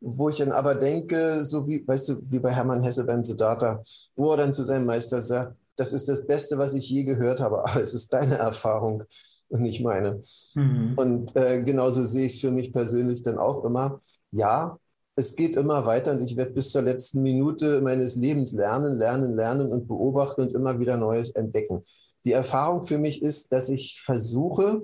wo 0.00 0.30
ich 0.30 0.38
dann 0.38 0.52
aber 0.52 0.76
denke, 0.76 1.44
so 1.44 1.68
wie, 1.68 1.86
weißt 1.86 2.08
du, 2.08 2.14
wie 2.30 2.38
bei 2.38 2.52
Hermann 2.52 2.82
Hesse 2.84 3.04
beim 3.04 3.22
Siddhartha, 3.22 3.82
wo 4.16 4.30
er 4.30 4.38
dann 4.38 4.52
zu 4.52 4.64
seinem 4.64 4.86
Meister 4.86 5.20
sagt, 5.20 5.56
das 5.76 5.92
ist 5.92 6.08
das 6.08 6.26
Beste, 6.26 6.56
was 6.56 6.74
ich 6.74 6.88
je 6.88 7.04
gehört 7.04 7.40
habe, 7.40 7.58
aber 7.64 7.82
es 7.82 7.94
ist 7.94 8.12
deine 8.12 8.36
Erfahrung 8.36 9.04
und 9.48 9.60
nicht 9.60 9.82
meine. 9.82 10.20
Mhm. 10.54 10.94
Und 10.96 11.36
äh, 11.36 11.62
genauso 11.62 12.02
sehe 12.02 12.26
ich 12.26 12.34
es 12.34 12.40
für 12.40 12.50
mich 12.50 12.72
persönlich 12.72 13.22
dann 13.22 13.38
auch 13.38 13.64
immer. 13.64 13.98
Ja, 14.30 14.78
es 15.18 15.34
geht 15.34 15.56
immer 15.56 15.84
weiter 15.84 16.12
und 16.12 16.22
ich 16.22 16.36
werde 16.36 16.52
bis 16.52 16.70
zur 16.70 16.82
letzten 16.82 17.22
Minute 17.22 17.80
meines 17.80 18.14
Lebens 18.14 18.52
lernen, 18.52 18.94
lernen, 18.94 19.34
lernen 19.34 19.72
und 19.72 19.88
beobachten 19.88 20.42
und 20.42 20.54
immer 20.54 20.78
wieder 20.78 20.96
Neues 20.96 21.30
entdecken. 21.30 21.82
Die 22.24 22.30
Erfahrung 22.30 22.84
für 22.84 22.98
mich 22.98 23.20
ist, 23.20 23.50
dass 23.50 23.68
ich 23.68 24.00
versuche, 24.04 24.80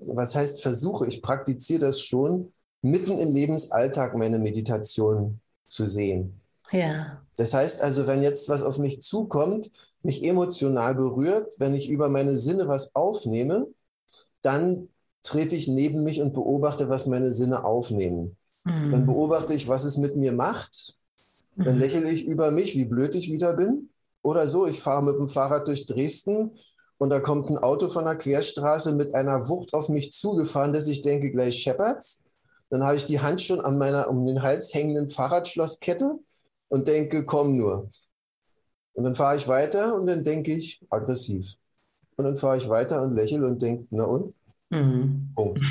was 0.00 0.36
heißt 0.36 0.62
versuche, 0.62 1.08
ich 1.08 1.22
praktiziere 1.22 1.80
das 1.80 2.00
schon, 2.00 2.52
mitten 2.82 3.18
im 3.18 3.32
Lebensalltag 3.32 4.16
meine 4.16 4.38
Meditation 4.38 5.40
zu 5.66 5.86
sehen. 5.86 6.38
Ja. 6.70 7.20
Das 7.36 7.52
heißt 7.52 7.82
also, 7.82 8.06
wenn 8.06 8.22
jetzt 8.22 8.48
was 8.48 8.62
auf 8.62 8.78
mich 8.78 9.02
zukommt, 9.02 9.72
mich 10.02 10.22
emotional 10.22 10.94
berührt, 10.94 11.52
wenn 11.58 11.74
ich 11.74 11.90
über 11.90 12.08
meine 12.08 12.36
Sinne 12.36 12.68
was 12.68 12.94
aufnehme, 12.94 13.66
dann 14.42 14.88
trete 15.24 15.56
ich 15.56 15.66
neben 15.66 16.04
mich 16.04 16.22
und 16.22 16.32
beobachte, 16.32 16.88
was 16.88 17.06
meine 17.06 17.32
Sinne 17.32 17.64
aufnehmen. 17.64 18.37
Mhm. 18.68 18.92
Dann 18.92 19.06
beobachte 19.06 19.54
ich, 19.54 19.68
was 19.68 19.84
es 19.84 19.96
mit 19.96 20.16
mir 20.16 20.32
macht. 20.32 20.94
Dann 21.56 21.74
mhm. 21.74 21.80
lächle 21.80 22.10
ich 22.10 22.24
über 22.26 22.50
mich, 22.50 22.76
wie 22.76 22.84
blöd 22.84 23.14
ich 23.14 23.30
wieder 23.30 23.56
bin. 23.56 23.90
Oder 24.22 24.46
so, 24.46 24.66
ich 24.66 24.80
fahre 24.80 25.04
mit 25.04 25.16
dem 25.16 25.28
Fahrrad 25.28 25.66
durch 25.66 25.86
Dresden 25.86 26.58
und 26.98 27.10
da 27.10 27.20
kommt 27.20 27.48
ein 27.48 27.58
Auto 27.58 27.88
von 27.88 28.04
der 28.04 28.16
Querstraße 28.16 28.94
mit 28.94 29.14
einer 29.14 29.48
Wucht 29.48 29.72
auf 29.72 29.88
mich 29.88 30.12
zugefahren, 30.12 30.72
dass 30.72 30.88
ich 30.88 31.02
denke, 31.02 31.30
gleich 31.30 31.62
scheppert's. 31.62 32.24
Dann 32.70 32.82
habe 32.82 32.96
ich 32.96 33.04
die 33.04 33.20
Hand 33.20 33.40
schon 33.40 33.60
an 33.60 33.78
meiner 33.78 34.10
um 34.10 34.26
den 34.26 34.42
Hals 34.42 34.74
hängenden 34.74 35.08
Fahrradschlosskette 35.08 36.18
und 36.68 36.88
denke, 36.88 37.24
komm 37.24 37.56
nur. 37.56 37.88
Und 38.92 39.04
dann 39.04 39.14
fahre 39.14 39.36
ich 39.36 39.46
weiter 39.48 39.94
und 39.94 40.06
dann 40.06 40.24
denke 40.24 40.52
ich, 40.52 40.80
aggressiv. 40.90 41.54
Und 42.16 42.24
dann 42.24 42.36
fahre 42.36 42.58
ich 42.58 42.68
weiter 42.68 43.02
und 43.02 43.12
lächle 43.12 43.46
und 43.46 43.62
denke, 43.62 43.86
na 43.90 44.04
und? 44.04 44.34
Mhm. 44.70 45.32
Punkt. 45.34 45.62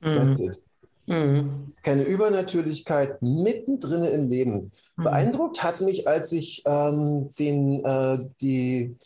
Mhm. 0.00 0.16
That's 0.16 0.38
it. 0.38 0.63
Mhm. 1.06 1.68
Keine 1.82 2.04
Übernatürlichkeit 2.04 3.20
mittendrin 3.20 4.04
im 4.04 4.28
Leben. 4.28 4.72
Mhm. 4.96 5.04
Beeindruckt 5.04 5.62
hat 5.62 5.80
mich, 5.82 6.08
als 6.08 6.32
ich 6.32 6.62
ähm, 6.66 7.28
den, 7.38 7.84
äh, 7.84 8.18
die, 8.40 8.96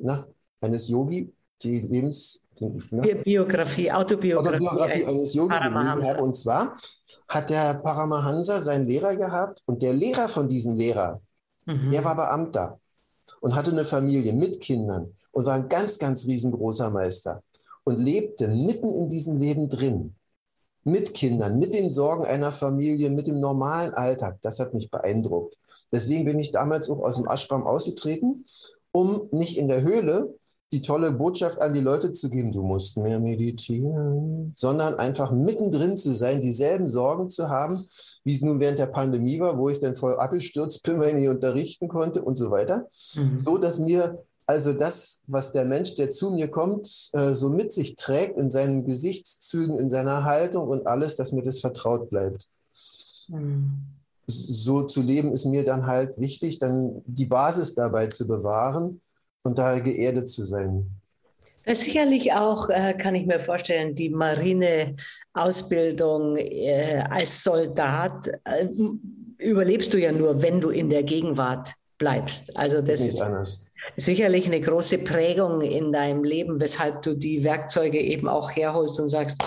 na, 0.00 0.22
eines 0.60 0.88
Yogi, 0.88 1.32
die 1.62 1.80
Lebens... 1.80 2.40
Na, 2.58 3.02
Biografie, 3.22 3.92
Autobiografie, 3.92 4.66
Autobiografie 4.66 5.04
eines 5.04 5.34
Yogi 5.34 5.58
gelesen 5.58 6.04
habe. 6.04 6.22
Und 6.22 6.34
zwar 6.34 6.76
hat 7.28 7.50
der 7.50 7.74
Paramahansa 7.82 8.60
seinen 8.60 8.84
Lehrer 8.84 9.14
gehabt 9.16 9.62
und 9.66 9.82
der 9.82 9.92
Lehrer 9.92 10.28
von 10.28 10.48
diesem 10.48 10.74
Lehrer, 10.74 11.20
mhm. 11.66 11.90
der 11.90 12.04
war 12.04 12.16
Beamter 12.16 12.78
und 13.40 13.54
hatte 13.54 13.72
eine 13.72 13.84
Familie 13.84 14.32
mit 14.32 14.60
Kindern 14.60 15.12
und 15.32 15.44
war 15.44 15.56
ein 15.56 15.68
ganz, 15.68 15.98
ganz 15.98 16.26
riesengroßer 16.26 16.90
Meister 16.90 17.42
und 17.84 17.98
lebte 17.98 18.48
mitten 18.48 18.94
in 18.94 19.10
diesem 19.10 19.36
Leben 19.36 19.68
drin 19.68 20.14
mit 20.86 21.14
Kindern, 21.14 21.58
mit 21.58 21.74
den 21.74 21.90
Sorgen 21.90 22.24
einer 22.24 22.52
Familie, 22.52 23.10
mit 23.10 23.26
dem 23.26 23.40
normalen 23.40 23.92
Alltag. 23.94 24.38
Das 24.42 24.60
hat 24.60 24.72
mich 24.72 24.90
beeindruckt. 24.90 25.56
Deswegen 25.92 26.24
bin 26.24 26.38
ich 26.38 26.52
damals 26.52 26.88
auch 26.88 27.00
aus 27.00 27.16
dem 27.16 27.26
Ashram 27.28 27.66
ausgetreten, 27.66 28.44
um 28.92 29.28
nicht 29.32 29.58
in 29.58 29.68
der 29.68 29.82
Höhle 29.82 30.34
die 30.72 30.82
tolle 30.82 31.12
Botschaft 31.12 31.60
an 31.60 31.74
die 31.74 31.80
Leute 31.80 32.12
zu 32.12 32.28
geben, 32.28 32.50
du 32.50 32.62
musst 32.62 32.96
mehr 32.96 33.20
meditieren, 33.20 34.52
sondern 34.56 34.94
einfach 34.96 35.30
mittendrin 35.30 35.96
zu 35.96 36.12
sein, 36.12 36.40
dieselben 36.40 36.88
Sorgen 36.88 37.28
zu 37.28 37.48
haben, 37.48 37.76
wie 38.24 38.34
es 38.34 38.42
nun 38.42 38.58
während 38.58 38.78
der 38.78 38.86
Pandemie 38.86 39.38
war, 39.38 39.58
wo 39.58 39.68
ich 39.68 39.78
dann 39.78 39.94
voll 39.94 40.16
abgestürzt 40.16 40.82
bin, 40.82 40.98
weil 40.98 41.10
ich 41.10 41.14
nicht 41.14 41.28
unterrichten 41.28 41.86
konnte 41.86 42.22
und 42.22 42.36
so 42.36 42.50
weiter. 42.50 42.88
Mhm. 43.14 43.38
So, 43.38 43.58
dass 43.58 43.78
mir 43.78 44.18
also 44.46 44.72
das, 44.72 45.20
was 45.26 45.52
der 45.52 45.64
Mensch, 45.64 45.96
der 45.96 46.10
zu 46.10 46.30
mir 46.30 46.48
kommt, 46.48 47.10
äh, 47.12 47.34
so 47.34 47.50
mit 47.50 47.72
sich 47.72 47.96
trägt 47.96 48.38
in 48.38 48.48
seinen 48.48 48.86
Gesichtszügen, 48.86 49.78
in 49.78 49.90
seiner 49.90 50.24
Haltung 50.24 50.68
und 50.68 50.86
alles, 50.86 51.16
dass 51.16 51.32
mir 51.32 51.42
das 51.42 51.60
vertraut 51.60 52.08
bleibt. 52.10 52.46
Hm. 53.28 53.80
so 54.28 54.84
zu 54.84 55.02
leben 55.02 55.32
ist 55.32 55.46
mir 55.46 55.64
dann 55.64 55.86
halt 55.86 56.16
wichtig, 56.20 56.60
dann 56.60 57.02
die 57.06 57.26
Basis 57.26 57.74
dabei 57.74 58.06
zu 58.06 58.28
bewahren 58.28 59.00
und 59.42 59.58
da 59.58 59.80
geerdet 59.80 60.28
zu 60.28 60.46
sein. 60.46 60.88
Sicherlich 61.68 62.32
auch, 62.32 62.70
äh, 62.70 62.94
kann 62.96 63.16
ich 63.16 63.26
mir 63.26 63.40
vorstellen, 63.40 63.96
die 63.96 64.10
Marineausbildung 64.10 66.36
äh, 66.36 67.02
als 67.10 67.42
Soldat 67.42 68.28
äh, 68.44 68.68
überlebst 69.38 69.92
du 69.92 69.98
ja 69.98 70.12
nur, 70.12 70.40
wenn 70.42 70.60
du 70.60 70.70
in 70.70 70.88
der 70.88 71.02
Gegenwart 71.02 71.70
bleibst. 71.98 72.56
Also 72.56 72.80
das 72.80 73.00
Nicht 73.00 73.14
ist 73.14 73.20
anders. 73.20 73.65
Sicherlich 73.96 74.46
eine 74.46 74.60
große 74.60 74.98
Prägung 74.98 75.60
in 75.60 75.92
deinem 75.92 76.24
Leben, 76.24 76.60
weshalb 76.60 77.02
du 77.02 77.14
die 77.14 77.44
Werkzeuge 77.44 78.00
eben 78.00 78.28
auch 78.28 78.50
herholst 78.50 79.00
und 79.00 79.08
sagst, 79.08 79.42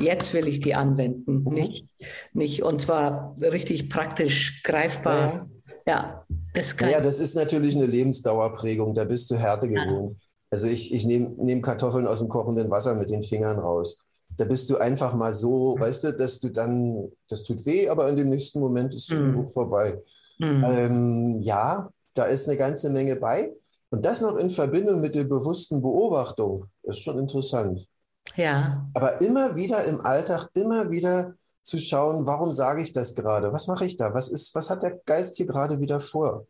jetzt 0.00 0.34
will 0.34 0.48
ich 0.48 0.60
die 0.60 0.74
anwenden. 0.74 1.44
Mhm. 1.44 1.52
Nicht, 1.52 1.86
nicht, 2.32 2.62
und 2.62 2.80
zwar 2.80 3.36
richtig 3.40 3.88
praktisch 3.88 4.62
greifbar. 4.62 5.48
Ja, 5.86 5.92
ja 5.92 6.24
das, 6.54 6.76
kann 6.76 6.90
ja, 6.90 7.00
das 7.00 7.18
ist 7.18 7.34
natürlich 7.34 7.76
eine 7.76 7.86
Lebensdauerprägung, 7.86 8.94
da 8.94 9.04
bist 9.04 9.30
du 9.30 9.36
Härte 9.36 9.68
gewohnt. 9.68 10.16
Ja. 10.18 10.26
Also 10.50 10.66
ich, 10.66 10.94
ich 10.94 11.04
nehme 11.04 11.34
nehm 11.38 11.62
Kartoffeln 11.62 12.06
aus 12.06 12.20
dem 12.20 12.28
kochenden 12.28 12.70
Wasser 12.70 12.94
mit 12.94 13.10
den 13.10 13.22
Fingern 13.22 13.58
raus. 13.58 14.02
Da 14.36 14.44
bist 14.44 14.70
du 14.70 14.76
einfach 14.76 15.14
mal 15.14 15.34
so, 15.34 15.76
weißt 15.78 16.04
du, 16.04 16.12
dass 16.12 16.38
du 16.38 16.48
dann, 16.50 17.10
das 17.28 17.42
tut 17.42 17.66
weh, 17.66 17.88
aber 17.88 18.08
in 18.08 18.16
dem 18.16 18.30
nächsten 18.30 18.60
Moment 18.60 18.94
ist 18.94 19.10
es 19.10 19.18
mhm. 19.18 19.48
vorbei. 19.48 20.00
Mhm. 20.38 20.64
Ähm, 20.66 21.38
ja, 21.42 21.90
da 22.14 22.24
ist 22.24 22.48
eine 22.48 22.56
ganze 22.56 22.90
Menge 22.90 23.16
bei. 23.16 23.52
Und 23.90 24.04
das 24.04 24.20
noch 24.20 24.36
in 24.36 24.50
Verbindung 24.50 25.00
mit 25.00 25.14
der 25.14 25.24
bewussten 25.24 25.80
Beobachtung 25.80 26.66
ist 26.82 27.00
schon 27.00 27.18
interessant. 27.18 27.86
Ja. 28.36 28.86
Aber 28.94 29.20
immer 29.22 29.56
wieder 29.56 29.84
im 29.84 30.00
Alltag, 30.00 30.48
immer 30.54 30.90
wieder 30.90 31.34
zu 31.62 31.78
schauen, 31.78 32.26
warum 32.26 32.52
sage 32.52 32.82
ich 32.82 32.92
das 32.92 33.14
gerade? 33.14 33.52
Was 33.52 33.66
mache 33.66 33.86
ich 33.86 33.96
da? 33.96 34.12
Was, 34.14 34.28
ist, 34.28 34.54
was 34.54 34.70
hat 34.70 34.82
der 34.82 34.98
Geist 35.06 35.36
hier 35.36 35.46
gerade 35.46 35.80
wieder 35.80 36.00
vor? 36.00 36.44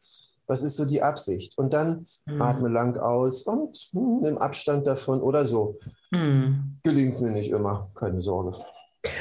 Was 0.47 0.63
ist 0.63 0.77
so 0.77 0.85
die 0.85 1.03
Absicht? 1.03 1.59
Und 1.59 1.75
dann 1.75 2.07
mhm. 2.25 2.41
atme 2.41 2.69
lang 2.69 2.97
aus 2.99 3.43
und 3.43 3.77
hm, 3.93 4.21
nimm 4.23 4.39
Abstand 4.39 4.87
davon 4.87 5.21
oder 5.21 5.45
so. 5.45 5.79
Mhm. 6.11 6.79
Gelingt 6.83 7.21
mir 7.21 7.31
nicht 7.31 7.51
immer, 7.51 7.91
keine 7.95 8.23
Sorge. 8.23 8.57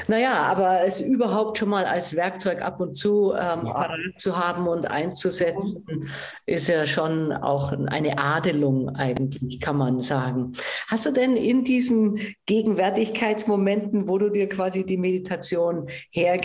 Naja, 0.08 0.42
aber 0.42 0.84
es 0.84 1.00
überhaupt 1.00 1.58
schon 1.58 1.68
mal 1.68 1.84
als 1.84 2.16
Werkzeug 2.16 2.62
ab 2.62 2.80
und 2.80 2.94
zu 2.94 3.32
ähm, 3.32 3.62
ja. 3.64 3.88
zu 4.18 4.36
haben 4.36 4.66
und 4.66 4.86
einzusetzen, 4.86 6.10
ist 6.46 6.68
ja 6.68 6.84
schon 6.84 7.32
auch 7.32 7.70
eine 7.72 8.18
Adelung 8.18 8.88
eigentlich, 8.88 9.60
kann 9.60 9.76
man 9.76 10.00
sagen. 10.00 10.54
Hast 10.88 11.06
du 11.06 11.12
denn 11.12 11.36
in 11.36 11.62
diesen 11.62 12.18
Gegenwärtigkeitsmomenten, 12.46 14.08
wo 14.08 14.18
du 14.18 14.30
dir 14.30 14.48
quasi 14.48 14.84
die 14.84 14.96
Meditation 14.96 15.88
äh, 16.12 16.38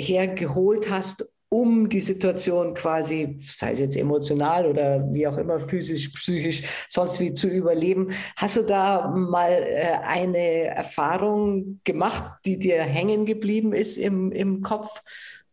hergeholt 0.00 0.88
hast, 0.88 1.31
um 1.52 1.90
die 1.90 2.00
Situation 2.00 2.72
quasi, 2.72 3.38
sei 3.46 3.72
es 3.72 3.78
jetzt 3.78 3.96
emotional 3.98 4.64
oder 4.64 5.06
wie 5.12 5.26
auch 5.26 5.36
immer, 5.36 5.60
physisch, 5.60 6.08
psychisch, 6.08 6.62
sonst 6.88 7.20
wie 7.20 7.34
zu 7.34 7.46
überleben. 7.46 8.14
Hast 8.36 8.56
du 8.56 8.62
da 8.62 9.08
mal 9.14 9.50
äh, 9.50 9.98
eine 10.02 10.64
Erfahrung 10.68 11.78
gemacht, 11.84 12.24
die 12.46 12.58
dir 12.58 12.82
hängen 12.82 13.26
geblieben 13.26 13.74
ist 13.74 13.98
im, 13.98 14.32
im 14.32 14.62
Kopf, 14.62 15.02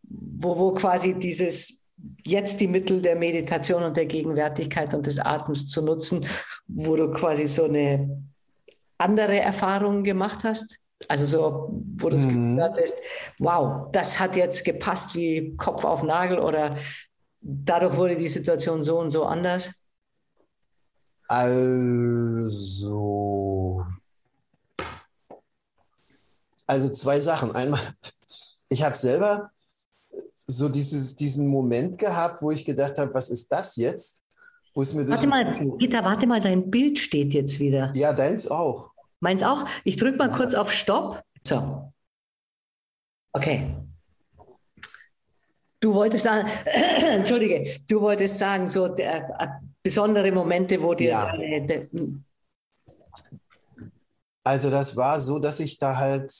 wo, 0.02 0.56
wo 0.58 0.72
quasi 0.72 1.18
dieses 1.18 1.84
jetzt 2.24 2.62
die 2.62 2.68
Mittel 2.68 3.02
der 3.02 3.16
Meditation 3.16 3.82
und 3.82 3.98
der 3.98 4.06
Gegenwärtigkeit 4.06 4.94
und 4.94 5.04
des 5.04 5.18
Atems 5.18 5.68
zu 5.68 5.82
nutzen, 5.82 6.24
wo 6.66 6.96
du 6.96 7.10
quasi 7.10 7.46
so 7.46 7.64
eine 7.64 8.24
andere 8.96 9.38
Erfahrung 9.38 10.02
gemacht 10.02 10.44
hast? 10.44 10.78
Also 11.08 11.26
so, 11.26 11.82
wo 11.96 12.10
du 12.10 12.16
es 12.16 12.22
mhm. 12.24 12.56
gehört 12.56 12.78
hast, 12.80 12.94
wow, 13.38 13.90
das 13.92 14.20
hat 14.20 14.36
jetzt 14.36 14.64
gepasst 14.64 15.14
wie 15.14 15.56
Kopf 15.56 15.84
auf 15.84 16.02
Nagel 16.02 16.38
oder 16.38 16.76
dadurch 17.40 17.96
wurde 17.96 18.16
die 18.16 18.28
Situation 18.28 18.82
so 18.82 18.98
und 18.98 19.10
so 19.10 19.24
anders? 19.24 19.70
Also, 21.28 22.96
also 26.66 26.88
zwei 26.88 27.20
Sachen. 27.20 27.54
Einmal, 27.54 27.80
ich 28.68 28.82
habe 28.82 28.96
selber 28.96 29.50
so 30.34 30.68
dieses, 30.68 31.14
diesen 31.16 31.46
Moment 31.46 31.98
gehabt, 31.98 32.42
wo 32.42 32.50
ich 32.50 32.64
gedacht 32.64 32.98
habe, 32.98 33.14
was 33.14 33.30
ist 33.30 33.50
das 33.52 33.76
jetzt? 33.76 34.24
Wo 34.74 34.82
es 34.82 34.92
mir 34.94 35.08
warte 35.08 35.26
mal, 35.26 35.44
Peter, 35.78 36.04
warte 36.04 36.26
mal, 36.26 36.40
dein 36.40 36.70
Bild 36.70 36.98
steht 36.98 37.32
jetzt 37.34 37.58
wieder. 37.58 37.92
Ja, 37.94 38.12
deins 38.12 38.50
auch. 38.50 38.90
Meins 39.20 39.42
auch? 39.42 39.66
Ich 39.84 39.96
drücke 39.96 40.16
mal 40.16 40.30
kurz 40.30 40.54
auf 40.54 40.72
Stopp. 40.72 41.22
So. 41.46 41.92
Okay. 43.32 43.76
Du 45.80 45.94
wolltest 45.94 46.24
sagen, 46.24 46.48
entschuldige, 46.64 47.64
du 47.88 48.00
wolltest 48.00 48.38
sagen, 48.38 48.68
so 48.68 48.88
der, 48.88 49.28
äh, 49.38 49.48
besondere 49.82 50.30
Momente, 50.32 50.82
wo 50.82 50.94
dir. 50.94 51.10
Ja. 51.10 51.32
Deine, 51.32 51.66
de, 51.66 51.90
hm. 51.90 52.24
also, 54.44 54.70
das 54.70 54.96
war 54.96 55.20
so, 55.20 55.38
dass 55.38 55.60
ich 55.60 55.78
da 55.78 55.96
halt. 55.96 56.30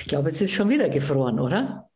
Ich 0.00 0.06
glaube, 0.06 0.28
jetzt 0.30 0.40
ist 0.40 0.52
schon 0.52 0.70
wieder 0.70 0.88
gefroren, 0.88 1.38
oder? 1.40 1.87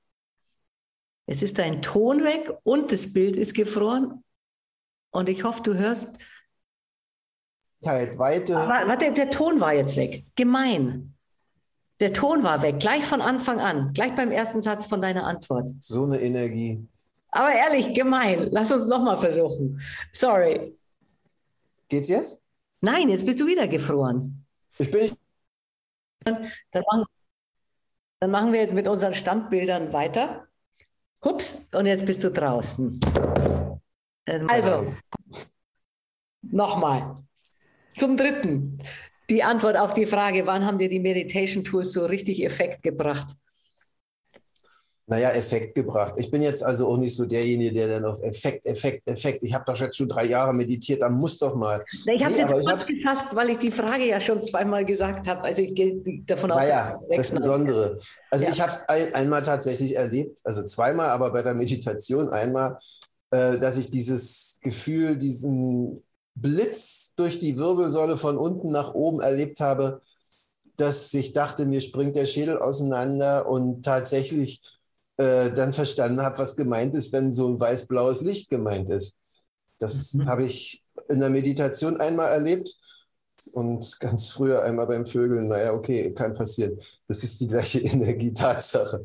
Es 1.26 1.42
ist 1.42 1.58
dein 1.58 1.82
Ton 1.82 2.24
weg 2.24 2.52
und 2.64 2.92
das 2.92 3.12
Bild 3.12 3.36
ist 3.36 3.54
gefroren. 3.54 4.24
Und 5.10 5.28
ich 5.28 5.44
hoffe, 5.44 5.62
du 5.62 5.74
hörst. 5.74 6.18
Halt 7.84 8.18
weiter. 8.18 8.54
warte, 8.54 9.12
der 9.12 9.30
Ton 9.30 9.60
war 9.60 9.74
jetzt 9.74 9.96
weg. 9.96 10.24
Gemein. 10.36 11.14
Der 12.00 12.12
Ton 12.12 12.42
war 12.42 12.62
weg, 12.62 12.80
gleich 12.80 13.04
von 13.04 13.20
Anfang 13.20 13.60
an, 13.60 13.92
gleich 13.92 14.14
beim 14.16 14.32
ersten 14.32 14.60
Satz 14.60 14.86
von 14.86 15.00
deiner 15.00 15.24
Antwort. 15.24 15.70
So 15.78 16.04
eine 16.04 16.20
Energie. 16.20 16.84
Aber 17.28 17.52
ehrlich, 17.52 17.94
gemein. 17.94 18.48
Lass 18.50 18.72
uns 18.72 18.86
nochmal 18.86 19.18
versuchen. 19.18 19.80
Sorry. 20.12 20.76
Geht's 21.88 22.08
jetzt? 22.08 22.42
Nein, 22.80 23.08
jetzt 23.08 23.24
bist 23.24 23.40
du 23.40 23.46
wieder 23.46 23.68
gefroren. 23.68 24.44
Ich 24.78 24.90
bin 24.90 25.00
nicht. 25.02 25.16
Dann, 26.24 26.42
machen, 26.72 27.04
dann 28.20 28.30
machen 28.30 28.52
wir 28.52 28.60
jetzt 28.60 28.74
mit 28.74 28.86
unseren 28.88 29.14
Standbildern 29.14 29.92
weiter. 29.92 30.48
Hups, 31.24 31.68
und 31.72 31.86
jetzt 31.86 32.04
bist 32.04 32.24
du 32.24 32.30
draußen. 32.30 32.98
Also, 34.48 34.84
nochmal. 36.42 37.16
Zum 37.94 38.16
dritten. 38.16 38.78
Die 39.30 39.42
Antwort 39.42 39.76
auf 39.76 39.94
die 39.94 40.06
Frage, 40.06 40.46
wann 40.46 40.66
haben 40.66 40.78
dir 40.78 40.88
die 40.88 40.98
Meditation 40.98 41.64
Tools 41.64 41.92
so 41.92 42.06
richtig 42.06 42.44
Effekt 42.44 42.82
gebracht? 42.82 43.28
Naja, 45.12 45.28
Effekt 45.32 45.74
gebracht. 45.74 46.14
Ich 46.16 46.30
bin 46.30 46.40
jetzt 46.40 46.64
also 46.64 46.88
auch 46.88 46.96
nicht 46.96 47.14
so 47.14 47.26
derjenige, 47.26 47.70
der 47.70 47.86
dann 47.86 48.06
auf 48.06 48.22
Effekt, 48.22 48.64
Effekt, 48.64 49.06
Effekt. 49.06 49.40
Ich 49.42 49.52
habe 49.52 49.62
doch 49.66 49.78
jetzt 49.78 49.98
schon 49.98 50.08
drei 50.08 50.24
Jahre 50.24 50.54
meditiert, 50.54 51.02
da 51.02 51.10
muss 51.10 51.36
doch 51.36 51.54
mal. 51.54 51.84
Na, 52.06 52.14
ich 52.14 52.22
habe 52.22 52.32
es 52.32 52.38
nee, 52.38 52.44
jetzt 52.44 52.66
kurz 52.66 52.88
gefasst, 52.88 53.36
weil 53.36 53.50
ich 53.50 53.58
die 53.58 53.70
Frage 53.70 54.08
ja 54.08 54.18
schon 54.20 54.42
zweimal 54.42 54.86
gesagt 54.86 55.26
habe. 55.26 55.42
Also 55.42 55.60
ich 55.60 55.74
gehe 55.74 56.02
davon 56.26 56.52
aus. 56.52 56.60
Naja, 56.60 56.98
das 57.14 57.30
Besondere. 57.30 57.98
Also 58.30 58.46
ja. 58.46 58.52
ich 58.52 58.60
habe 58.62 58.72
es 58.72 58.88
ein, 58.88 59.12
einmal 59.12 59.42
tatsächlich 59.42 59.94
erlebt, 59.96 60.40
also 60.44 60.62
zweimal, 60.64 61.10
aber 61.10 61.30
bei 61.30 61.42
der 61.42 61.52
Meditation 61.52 62.30
einmal, 62.30 62.78
äh, 63.32 63.58
dass 63.58 63.76
ich 63.76 63.90
dieses 63.90 64.60
Gefühl, 64.62 65.18
diesen 65.18 66.02
Blitz 66.34 67.12
durch 67.16 67.38
die 67.38 67.58
Wirbelsäule 67.58 68.16
von 68.16 68.38
unten 68.38 68.72
nach 68.72 68.94
oben 68.94 69.20
erlebt 69.20 69.60
habe, 69.60 70.00
dass 70.76 71.12
ich 71.12 71.34
dachte, 71.34 71.66
mir 71.66 71.82
springt 71.82 72.16
der 72.16 72.24
Schädel 72.24 72.56
auseinander 72.56 73.46
und 73.46 73.84
tatsächlich 73.84 74.62
äh, 75.18 75.52
dann 75.52 75.72
verstanden 75.72 76.20
habe, 76.22 76.38
was 76.38 76.56
gemeint 76.56 76.94
ist, 76.94 77.12
wenn 77.12 77.32
so 77.32 77.48
ein 77.48 77.60
weiß-blaues 77.60 78.22
Licht 78.22 78.50
gemeint 78.50 78.90
ist. 78.90 79.14
Das 79.78 80.14
mhm. 80.14 80.26
habe 80.26 80.44
ich 80.44 80.82
in 81.08 81.20
der 81.20 81.30
Meditation 81.30 82.00
einmal 82.00 82.30
erlebt 82.30 82.72
und 83.54 83.98
ganz 84.00 84.28
früher 84.28 84.62
einmal 84.62 84.86
beim 84.86 85.06
Vögeln. 85.06 85.48
Naja, 85.48 85.72
okay, 85.72 86.12
kann 86.14 86.34
passieren. 86.34 86.78
Das 87.08 87.22
ist 87.22 87.40
die 87.40 87.48
gleiche 87.48 87.80
Energietatsache. 87.80 89.02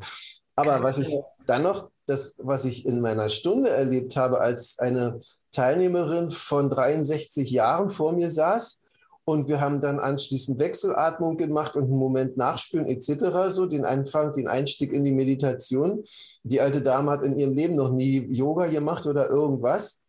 Aber 0.56 0.82
was 0.82 0.98
ich 0.98 1.16
dann 1.46 1.62
noch, 1.62 1.90
das, 2.06 2.36
was 2.38 2.64
ich 2.64 2.86
in 2.86 3.00
meiner 3.00 3.28
Stunde 3.28 3.70
erlebt 3.70 4.16
habe, 4.16 4.40
als 4.40 4.78
eine 4.78 5.18
Teilnehmerin 5.52 6.30
von 6.30 6.70
63 6.70 7.50
Jahren 7.50 7.90
vor 7.90 8.12
mir 8.12 8.30
saß 8.30 8.80
und 9.28 9.46
wir 9.46 9.60
haben 9.60 9.82
dann 9.82 9.98
anschließend 9.98 10.58
Wechselatmung 10.58 11.36
gemacht 11.36 11.76
und 11.76 11.84
einen 11.84 11.98
Moment 11.98 12.38
nachspülen 12.38 12.86
etc. 12.86 13.50
So 13.50 13.66
den 13.66 13.84
Anfang, 13.84 14.32
den 14.32 14.48
Einstieg 14.48 14.90
in 14.94 15.04
die 15.04 15.12
Meditation. 15.12 16.02
Die 16.44 16.62
alte 16.62 16.80
Dame 16.80 17.10
hat 17.10 17.26
in 17.26 17.36
ihrem 17.36 17.54
Leben 17.54 17.76
noch 17.76 17.90
nie 17.90 18.26
Yoga 18.30 18.68
gemacht 18.68 19.06
oder 19.06 19.28
irgendwas. 19.28 20.00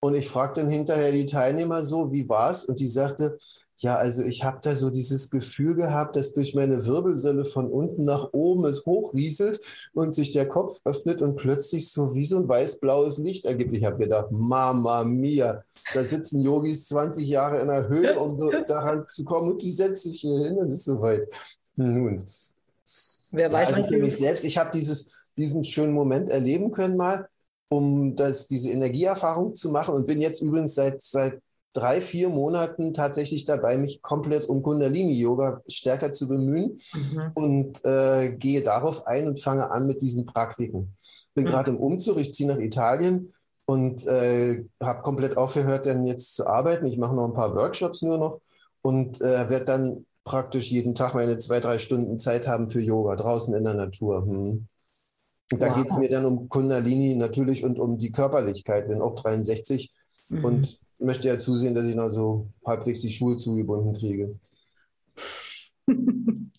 Und 0.00 0.14
ich 0.14 0.26
fragte 0.26 0.62
dann 0.62 0.70
hinterher 0.70 1.12
die 1.12 1.26
Teilnehmer 1.26 1.84
so, 1.84 2.12
wie 2.12 2.26
war 2.30 2.50
es? 2.50 2.64
Und 2.64 2.80
die 2.80 2.86
sagte, 2.86 3.36
Ja, 3.82 3.96
also 3.96 4.22
ich 4.22 4.44
habe 4.44 4.60
da 4.62 4.76
so 4.76 4.90
dieses 4.90 5.28
Gefühl 5.28 5.74
gehabt, 5.74 6.14
dass 6.14 6.32
durch 6.32 6.54
meine 6.54 6.86
Wirbelsäule 6.86 7.44
von 7.44 7.68
unten 7.68 8.04
nach 8.04 8.32
oben 8.32 8.64
es 8.64 8.86
hochrieselt 8.86 9.60
und 9.92 10.14
sich 10.14 10.30
der 10.30 10.48
Kopf 10.48 10.80
öffnet 10.84 11.20
und 11.20 11.34
plötzlich 11.34 11.90
so 11.90 12.14
wie 12.14 12.24
so 12.24 12.38
ein 12.38 12.48
weiß-blaues 12.48 13.18
Licht 13.18 13.44
ergibt. 13.44 13.74
Ich 13.74 13.84
habe 13.84 13.98
gedacht, 13.98 14.28
Mama 14.30 15.02
mia, 15.02 15.64
da 15.94 16.04
sitzen 16.04 16.42
Yogis 16.42 16.86
20 16.86 17.28
Jahre 17.28 17.60
in 17.60 17.66
der 17.66 17.88
Höhle, 17.88 18.20
um 18.20 18.28
so 18.28 18.50
daran 18.68 19.04
zu 19.08 19.24
kommen 19.24 19.50
und 19.50 19.62
die 19.62 19.70
setzen 19.70 20.10
sich 20.10 20.20
hier 20.20 20.38
hin 20.38 20.58
und 20.58 20.70
ist 20.70 20.84
soweit. 20.84 21.26
Nun. 21.74 22.22
Wer 23.32 23.52
weiß, 23.52 23.68
ja, 23.68 23.74
also 23.74 23.88
für 23.88 23.98
mich 23.98 24.16
selbst, 24.16 24.44
ich 24.44 24.58
habe 24.58 24.70
diesen 25.36 25.64
schönen 25.64 25.92
Moment 25.92 26.30
erleben 26.30 26.70
können 26.70 26.96
mal, 26.96 27.28
um 27.68 28.14
das, 28.14 28.46
diese 28.46 28.70
Energieerfahrung 28.70 29.56
zu 29.56 29.70
machen 29.70 29.96
und 29.96 30.06
bin 30.06 30.20
jetzt 30.20 30.40
übrigens 30.40 30.76
seit, 30.76 31.02
seit 31.02 31.40
drei, 31.72 32.00
vier 32.00 32.28
Monaten 32.28 32.92
tatsächlich 32.92 33.44
dabei, 33.44 33.78
mich 33.78 34.02
komplett 34.02 34.48
um 34.48 34.62
Kundalini-Yoga 34.62 35.62
stärker 35.66 36.12
zu 36.12 36.28
bemühen 36.28 36.78
mhm. 36.94 37.30
und 37.34 37.84
äh, 37.84 38.34
gehe 38.38 38.62
darauf 38.62 39.06
ein 39.06 39.26
und 39.28 39.40
fange 39.40 39.70
an 39.70 39.86
mit 39.86 40.02
diesen 40.02 40.26
Praktiken. 40.26 40.96
Bin 41.34 41.44
mhm. 41.44 41.48
gerade 41.48 41.70
im 41.70 41.78
Umzug, 41.78 42.18
ich 42.18 42.34
ziehe 42.34 42.48
nach 42.48 42.58
Italien 42.58 43.32
und 43.66 44.06
äh, 44.06 44.64
habe 44.82 45.02
komplett 45.02 45.36
aufgehört, 45.36 45.86
dann 45.86 46.04
jetzt 46.04 46.34
zu 46.34 46.46
arbeiten. 46.46 46.86
Ich 46.86 46.98
mache 46.98 47.14
noch 47.14 47.26
ein 47.26 47.34
paar 47.34 47.54
Workshops 47.54 48.02
nur 48.02 48.18
noch 48.18 48.40
und 48.82 49.20
äh, 49.20 49.48
werde 49.48 49.64
dann 49.64 50.06
praktisch 50.24 50.70
jeden 50.70 50.94
Tag 50.94 51.14
meine 51.14 51.38
zwei, 51.38 51.60
drei 51.60 51.78
Stunden 51.78 52.18
Zeit 52.18 52.46
haben 52.46 52.68
für 52.68 52.80
Yoga 52.80 53.16
draußen 53.16 53.54
in 53.54 53.64
der 53.64 53.74
Natur. 53.74 54.24
Hm. 54.24 54.66
Und 55.52 55.62
da 55.62 55.68
wow. 55.68 55.76
geht 55.76 55.90
es 55.90 55.96
mir 55.96 56.08
dann 56.08 56.24
um 56.24 56.48
Kundalini 56.48 57.14
natürlich 57.14 57.64
und 57.64 57.78
um 57.78 57.98
die 57.98 58.12
Körperlichkeit. 58.12 58.88
Bin 58.88 59.00
auch 59.00 59.14
63 59.16 59.92
mhm. 60.28 60.44
und 60.44 60.78
möchte 61.02 61.28
ja 61.28 61.38
zusehen, 61.38 61.74
dass 61.74 61.86
ich 61.86 61.94
noch 61.94 62.10
so 62.10 62.48
halbwegs 62.64 63.00
die 63.00 63.10
Schuhe 63.10 63.36
zugebunden 63.36 63.98
kriege. 63.98 64.38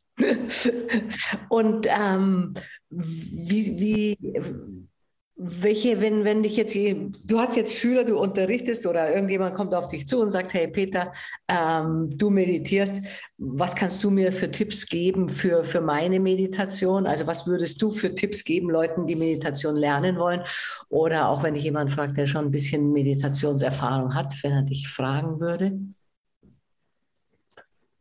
Und 1.50 1.88
ähm, 1.90 2.54
wie, 2.90 3.80
wie, 3.80 4.88
welche, 5.36 6.00
wenn, 6.00 6.24
wenn 6.24 6.44
dich 6.44 6.58
jetzt, 6.58 6.76
du 6.76 7.40
hast 7.40 7.58
jetzt 7.58 7.76
Schüler, 7.76 8.04
du 8.04 8.20
unterrichtest 8.20 8.86
oder 8.86 9.14
irgendjemand 9.14 9.56
kommt 9.56 9.74
auf 9.74 9.88
dich 9.88 10.08
zu 10.08 10.22
und 10.22 10.32
sagt, 10.32 10.54
hey 10.54 10.68
Peter, 10.68 11.12
ähm, 11.48 12.16
du 12.16 12.30
meditierst, 12.30 12.98
was 13.38 13.76
kannst 13.76 14.04
du 14.04 14.12
mir 14.12 14.32
für 14.32 14.52
Tipps 14.52 14.86
geben 14.86 15.30
für, 15.30 15.64
für 15.64 15.82
meine 15.82 16.20
Meditation? 16.20 17.08
Also 17.08 17.26
was 17.26 17.48
würdest 17.48 17.82
du 17.82 17.90
für 17.90 18.14
Tipps 18.14 18.44
geben 18.44 18.70
Leuten, 18.70 19.08
die 19.08 19.16
Meditation 19.16 19.76
lernen 19.76 20.18
wollen? 20.18 20.44
Oder 20.90 21.30
auch 21.30 21.42
wenn 21.42 21.56
dich 21.56 21.64
jemand 21.64 21.92
fragt, 21.92 22.16
der 22.16 22.28
schon 22.28 22.46
ein 22.46 22.52
bisschen 22.52 22.92
Meditationserfahrung 22.92 24.14
hat, 24.14 24.36
wenn 24.44 24.52
er 24.52 24.62
dich 24.62 24.88
fragen 24.88 25.40
würde? 25.40 25.80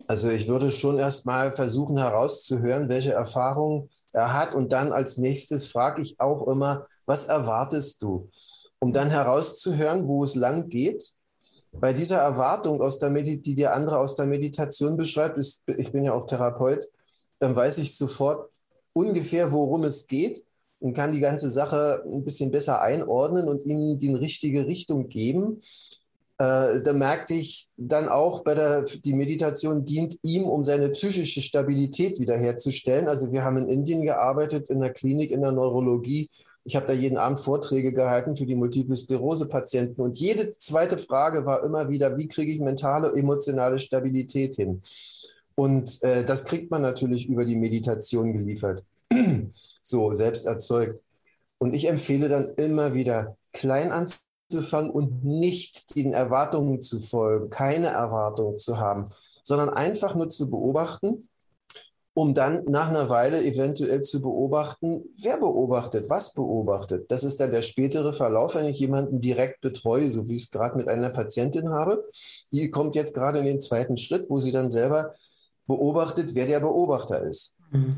Also 0.06 0.28
ich 0.28 0.48
würde 0.48 0.70
schon 0.70 0.98
erst 0.98 1.24
mal 1.24 1.54
versuchen 1.54 1.96
herauszuhören, 1.96 2.90
welche 2.90 3.14
Erfahrungen 3.14 3.88
er 4.12 4.34
hat 4.34 4.54
und 4.54 4.72
dann 4.72 4.92
als 4.92 5.16
nächstes 5.16 5.68
frage 5.68 6.02
ich 6.02 6.20
auch 6.20 6.46
immer, 6.46 6.86
was 7.06 7.26
erwartest 7.26 8.02
du? 8.02 8.28
Um 8.78 8.92
dann 8.92 9.10
herauszuhören, 9.10 10.08
wo 10.08 10.24
es 10.24 10.34
lang 10.34 10.68
geht. 10.68 11.12
Bei 11.72 11.92
dieser 11.92 12.18
Erwartung, 12.18 12.80
aus 12.82 12.98
der 12.98 13.10
Medi 13.10 13.40
die 13.40 13.54
der 13.54 13.74
andere 13.74 13.98
aus 13.98 14.16
der 14.16 14.26
Meditation 14.26 14.96
beschreibt, 14.96 15.38
ist, 15.38 15.62
ich 15.66 15.90
bin 15.90 16.04
ja 16.04 16.12
auch 16.12 16.26
Therapeut, 16.26 16.86
dann 17.38 17.56
weiß 17.56 17.78
ich 17.78 17.96
sofort 17.96 18.52
ungefähr, 18.92 19.52
worum 19.52 19.84
es 19.84 20.06
geht 20.06 20.44
und 20.80 20.94
kann 20.94 21.12
die 21.12 21.20
ganze 21.20 21.48
Sache 21.48 22.02
ein 22.06 22.24
bisschen 22.24 22.50
besser 22.50 22.82
einordnen 22.82 23.48
und 23.48 23.64
ihm 23.64 23.98
die 23.98 24.14
richtige 24.14 24.66
Richtung 24.66 25.08
geben. 25.08 25.62
Äh, 26.38 26.82
da 26.82 26.92
merkte 26.92 27.34
ich 27.34 27.68
dann 27.76 28.08
auch 28.08 28.42
bei 28.42 28.54
der, 28.54 28.82
die 28.82 29.14
Meditation 29.14 29.84
dient 29.84 30.16
ihm, 30.22 30.44
um 30.44 30.64
seine 30.64 30.90
psychische 30.90 31.40
Stabilität 31.40 32.18
wiederherzustellen. 32.18 33.06
Also 33.06 33.30
wir 33.32 33.44
haben 33.44 33.58
in 33.58 33.68
Indien 33.68 34.02
gearbeitet, 34.02 34.68
in 34.68 34.80
der 34.80 34.92
Klinik, 34.92 35.30
in 35.30 35.42
der 35.42 35.52
Neurologie 35.52 36.28
ich 36.64 36.76
habe 36.76 36.86
da 36.86 36.92
jeden 36.92 37.18
Abend 37.18 37.40
Vorträge 37.40 37.92
gehalten 37.92 38.36
für 38.36 38.46
die 38.46 38.54
Multiple 38.54 38.96
Sklerose-Patienten 38.96 40.00
und 40.00 40.18
jede 40.18 40.50
zweite 40.52 40.98
Frage 40.98 41.44
war 41.44 41.64
immer 41.64 41.88
wieder, 41.88 42.16
wie 42.16 42.28
kriege 42.28 42.52
ich 42.52 42.60
mentale, 42.60 43.12
emotionale 43.16 43.78
Stabilität 43.78 44.56
hin? 44.56 44.80
Und 45.54 46.02
äh, 46.02 46.24
das 46.24 46.44
kriegt 46.44 46.70
man 46.70 46.82
natürlich 46.82 47.28
über 47.28 47.44
die 47.44 47.56
Meditation 47.56 48.32
geliefert, 48.32 48.84
so 49.82 50.12
selbst 50.12 50.46
erzeugt. 50.46 51.02
Und 51.58 51.74
ich 51.74 51.88
empfehle 51.88 52.28
dann 52.28 52.54
immer 52.56 52.94
wieder, 52.94 53.36
klein 53.52 53.92
anzufangen 53.92 54.90
und 54.90 55.24
nicht 55.24 55.94
den 55.96 56.12
Erwartungen 56.12 56.80
zu 56.80 57.00
folgen, 57.00 57.50
keine 57.50 57.88
Erwartungen 57.88 58.58
zu 58.58 58.78
haben, 58.78 59.04
sondern 59.42 59.68
einfach 59.68 60.14
nur 60.14 60.30
zu 60.30 60.48
beobachten 60.48 61.18
um 62.14 62.34
dann 62.34 62.64
nach 62.66 62.88
einer 62.88 63.08
Weile 63.08 63.42
eventuell 63.42 64.02
zu 64.02 64.20
beobachten, 64.20 65.04
wer 65.16 65.38
beobachtet, 65.38 66.10
was 66.10 66.34
beobachtet. 66.34 67.10
Das 67.10 67.24
ist 67.24 67.40
dann 67.40 67.50
der 67.50 67.62
spätere 67.62 68.12
Verlauf, 68.12 68.54
wenn 68.54 68.66
ich 68.66 68.78
jemanden 68.78 69.20
direkt 69.20 69.62
betreue, 69.62 70.10
so 70.10 70.28
wie 70.28 70.36
ich 70.36 70.44
es 70.44 70.50
gerade 70.50 70.76
mit 70.76 70.88
einer 70.88 71.08
Patientin 71.08 71.70
habe. 71.70 72.02
Die 72.52 72.70
kommt 72.70 72.96
jetzt 72.96 73.14
gerade 73.14 73.38
in 73.38 73.46
den 73.46 73.60
zweiten 73.60 73.96
Schritt, 73.96 74.28
wo 74.28 74.40
sie 74.40 74.52
dann 74.52 74.70
selber 74.70 75.14
beobachtet, 75.66 76.34
wer 76.34 76.46
der 76.46 76.60
Beobachter 76.60 77.22
ist. 77.22 77.54
Mhm. 77.70 77.96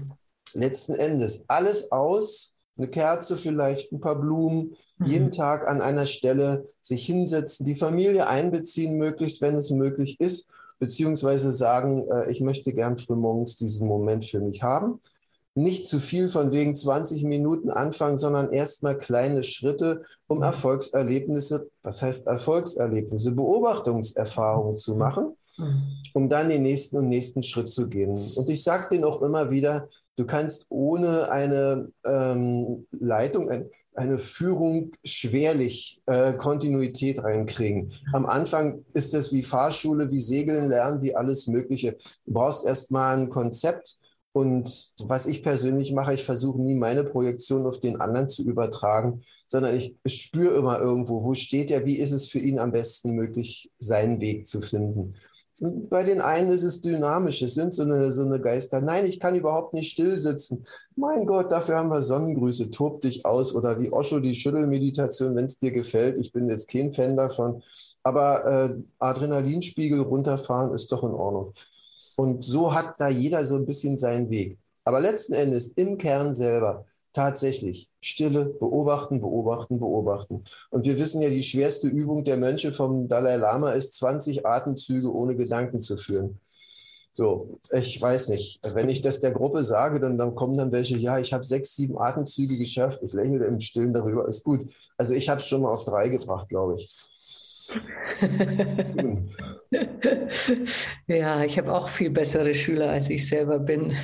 Letzten 0.52 0.94
Endes 0.94 1.44
alles 1.48 1.90
aus, 1.90 2.52
eine 2.76 2.88
Kerze 2.88 3.36
vielleicht, 3.36 3.90
ein 3.90 4.00
paar 4.00 4.20
Blumen, 4.20 4.76
mhm. 4.98 5.06
jeden 5.06 5.30
Tag 5.32 5.66
an 5.66 5.80
einer 5.80 6.06
Stelle 6.06 6.68
sich 6.80 7.04
hinsetzen, 7.04 7.66
die 7.66 7.76
Familie 7.76 8.28
einbeziehen, 8.28 8.96
möglichst, 8.96 9.40
wenn 9.40 9.56
es 9.56 9.70
möglich 9.70 10.20
ist 10.20 10.46
beziehungsweise 10.84 11.50
sagen, 11.50 12.06
äh, 12.10 12.30
ich 12.30 12.42
möchte 12.42 12.74
gern 12.74 12.98
frühmorgens 12.98 13.56
diesen 13.56 13.88
Moment 13.88 14.24
für 14.26 14.40
mich 14.40 14.62
haben. 14.62 15.00
Nicht 15.54 15.86
zu 15.86 15.98
viel 15.98 16.28
von 16.28 16.52
wegen 16.52 16.74
20 16.74 17.24
Minuten 17.24 17.70
anfangen, 17.70 18.18
sondern 18.18 18.52
erstmal 18.52 18.98
kleine 18.98 19.44
Schritte, 19.44 20.02
um 20.26 20.42
Erfolgserlebnisse, 20.42 21.70
was 21.82 22.02
heißt 22.02 22.26
Erfolgserlebnisse, 22.26 23.32
Beobachtungserfahrungen 23.32 24.76
zu 24.76 24.94
machen, 24.96 25.36
um 26.12 26.28
dann 26.28 26.50
den 26.50 26.64
nächsten 26.64 26.98
und 26.98 27.08
nächsten 27.08 27.42
Schritt 27.42 27.68
zu 27.68 27.88
gehen. 27.88 28.10
Und 28.10 28.48
ich 28.48 28.62
sage 28.62 28.88
denen 28.90 29.04
auch 29.04 29.22
immer 29.22 29.50
wieder, 29.50 29.88
du 30.16 30.26
kannst 30.26 30.66
ohne 30.68 31.30
eine 31.30 31.88
ähm, 32.04 32.86
Leitung, 32.90 33.48
ein, 33.48 33.70
eine 33.94 34.18
Führung 34.18 34.92
schwerlich 35.04 36.00
äh, 36.06 36.34
Kontinuität 36.34 37.22
reinkriegen. 37.22 37.92
Am 38.12 38.26
Anfang 38.26 38.82
ist 38.92 39.14
es 39.14 39.32
wie 39.32 39.42
Fahrschule, 39.42 40.10
wie 40.10 40.20
Segeln 40.20 40.68
lernen, 40.68 41.02
wie 41.02 41.14
alles 41.14 41.46
Mögliche. 41.46 41.96
Du 42.26 42.32
brauchst 42.32 42.66
erstmal 42.66 43.16
ein 43.16 43.30
Konzept. 43.30 43.96
Und 44.36 44.66
was 45.06 45.26
ich 45.26 45.44
persönlich 45.44 45.92
mache, 45.92 46.14
ich 46.14 46.24
versuche 46.24 46.60
nie 46.60 46.74
meine 46.74 47.04
Projektion 47.04 47.64
auf 47.66 47.80
den 47.80 48.00
anderen 48.00 48.28
zu 48.28 48.42
übertragen, 48.42 49.22
sondern 49.46 49.76
ich 49.76 49.94
spüre 50.06 50.56
immer 50.56 50.80
irgendwo, 50.80 51.22
wo 51.22 51.34
steht 51.34 51.70
er, 51.70 51.86
wie 51.86 51.98
ist 51.98 52.10
es 52.10 52.28
für 52.28 52.38
ihn 52.38 52.58
am 52.58 52.72
besten 52.72 53.14
möglich, 53.14 53.70
seinen 53.78 54.20
Weg 54.20 54.48
zu 54.48 54.60
finden. 54.60 55.14
Bei 55.88 56.02
den 56.02 56.20
einen 56.20 56.50
ist 56.50 56.64
es 56.64 56.80
dynamisch, 56.80 57.40
es 57.42 57.54
sind 57.54 57.72
so 57.72 57.84
eine, 57.84 58.10
so 58.10 58.24
eine 58.24 58.40
Geister. 58.40 58.80
Nein, 58.80 59.06
ich 59.06 59.20
kann 59.20 59.36
überhaupt 59.36 59.72
nicht 59.72 59.92
still 59.92 60.18
sitzen. 60.18 60.66
Mein 60.96 61.26
Gott, 61.26 61.52
dafür 61.52 61.78
haben 61.78 61.90
wir 61.90 62.02
Sonnengrüße, 62.02 62.70
tob 62.70 63.00
dich 63.02 63.24
aus. 63.24 63.54
Oder 63.54 63.78
wie 63.80 63.92
Osho 63.92 64.18
die 64.18 64.34
Schüttelmeditation, 64.34 65.36
wenn 65.36 65.44
es 65.44 65.58
dir 65.58 65.70
gefällt. 65.70 66.18
Ich 66.18 66.32
bin 66.32 66.50
jetzt 66.50 66.68
kein 66.68 66.90
Fan 66.90 67.16
davon. 67.16 67.62
Aber 68.02 68.44
äh, 68.44 68.82
Adrenalinspiegel 68.98 70.00
runterfahren 70.00 70.74
ist 70.74 70.90
doch 70.90 71.04
in 71.04 71.12
Ordnung. 71.12 71.52
Und 72.16 72.44
so 72.44 72.74
hat 72.74 72.94
da 72.98 73.08
jeder 73.08 73.44
so 73.44 73.54
ein 73.54 73.66
bisschen 73.66 73.96
seinen 73.96 74.30
Weg. 74.30 74.58
Aber 74.84 75.00
letzten 75.00 75.34
Endes 75.34 75.68
im 75.68 75.98
Kern 75.98 76.34
selber 76.34 76.84
tatsächlich 77.14 77.88
Stille, 78.02 78.54
beobachten, 78.60 79.22
beobachten, 79.22 79.78
beobachten. 79.78 80.44
Und 80.70 80.84
wir 80.84 80.98
wissen 80.98 81.22
ja, 81.22 81.30
die 81.30 81.42
schwerste 81.42 81.88
Übung 81.88 82.22
der 82.24 82.36
Mönche 82.36 82.74
vom 82.74 83.08
Dalai 83.08 83.36
Lama 83.36 83.70
ist 83.70 83.94
20 83.94 84.44
Atemzüge 84.44 85.10
ohne 85.10 85.34
Gedanken 85.34 85.78
zu 85.78 85.96
führen. 85.96 86.38
So, 87.12 87.60
ich 87.72 88.02
weiß 88.02 88.30
nicht. 88.30 88.58
Wenn 88.74 88.88
ich 88.88 89.00
das 89.00 89.20
der 89.20 89.30
Gruppe 89.30 89.62
sage, 89.62 90.00
dann, 90.00 90.18
dann 90.18 90.34
kommen 90.34 90.58
dann 90.58 90.72
welche, 90.72 90.98
ja, 90.98 91.16
ich 91.18 91.32
habe 91.32 91.44
sechs, 91.44 91.76
sieben 91.76 91.96
Atemzüge 91.96 92.58
geschafft. 92.58 93.04
Ich 93.04 93.12
lächle 93.12 93.46
im 93.46 93.60
Stillen 93.60 93.94
darüber, 93.94 94.26
ist 94.26 94.42
gut. 94.42 94.68
Also 94.98 95.14
ich 95.14 95.28
habe 95.28 95.38
es 95.38 95.46
schon 95.46 95.62
mal 95.62 95.72
auf 95.72 95.84
drei 95.84 96.08
gebracht, 96.08 96.48
glaube 96.48 96.74
ich. 96.74 96.88
ja, 101.06 101.44
ich 101.44 101.56
habe 101.56 101.72
auch 101.72 101.88
viel 101.88 102.10
bessere 102.10 102.52
Schüler, 102.52 102.90
als 102.90 103.08
ich 103.08 103.28
selber 103.28 103.60
bin. 103.60 103.96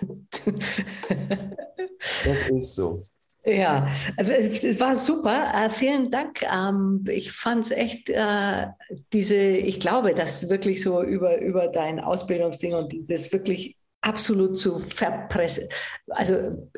das 2.24 2.48
ist 2.50 2.74
so. 2.74 3.00
Ja, 3.44 3.88
es 4.16 4.80
war 4.80 4.94
super. 4.94 5.52
Äh, 5.54 5.70
vielen 5.70 6.10
Dank. 6.10 6.42
Ähm, 6.42 7.04
ich 7.08 7.32
fand 7.32 7.64
es 7.64 7.70
echt, 7.70 8.10
äh, 8.10 8.66
diese, 9.12 9.36
ich 9.36 9.80
glaube, 9.80 10.14
dass 10.14 10.50
wirklich 10.50 10.82
so 10.82 11.02
über, 11.02 11.40
über 11.40 11.68
dein 11.68 12.00
Ausbildungsding 12.00 12.74
und 12.74 12.92
dieses 12.92 13.32
wirklich 13.32 13.76
absolut 14.00 14.58
zu 14.58 14.78
verpressen, 14.78 15.68
also 16.08 16.68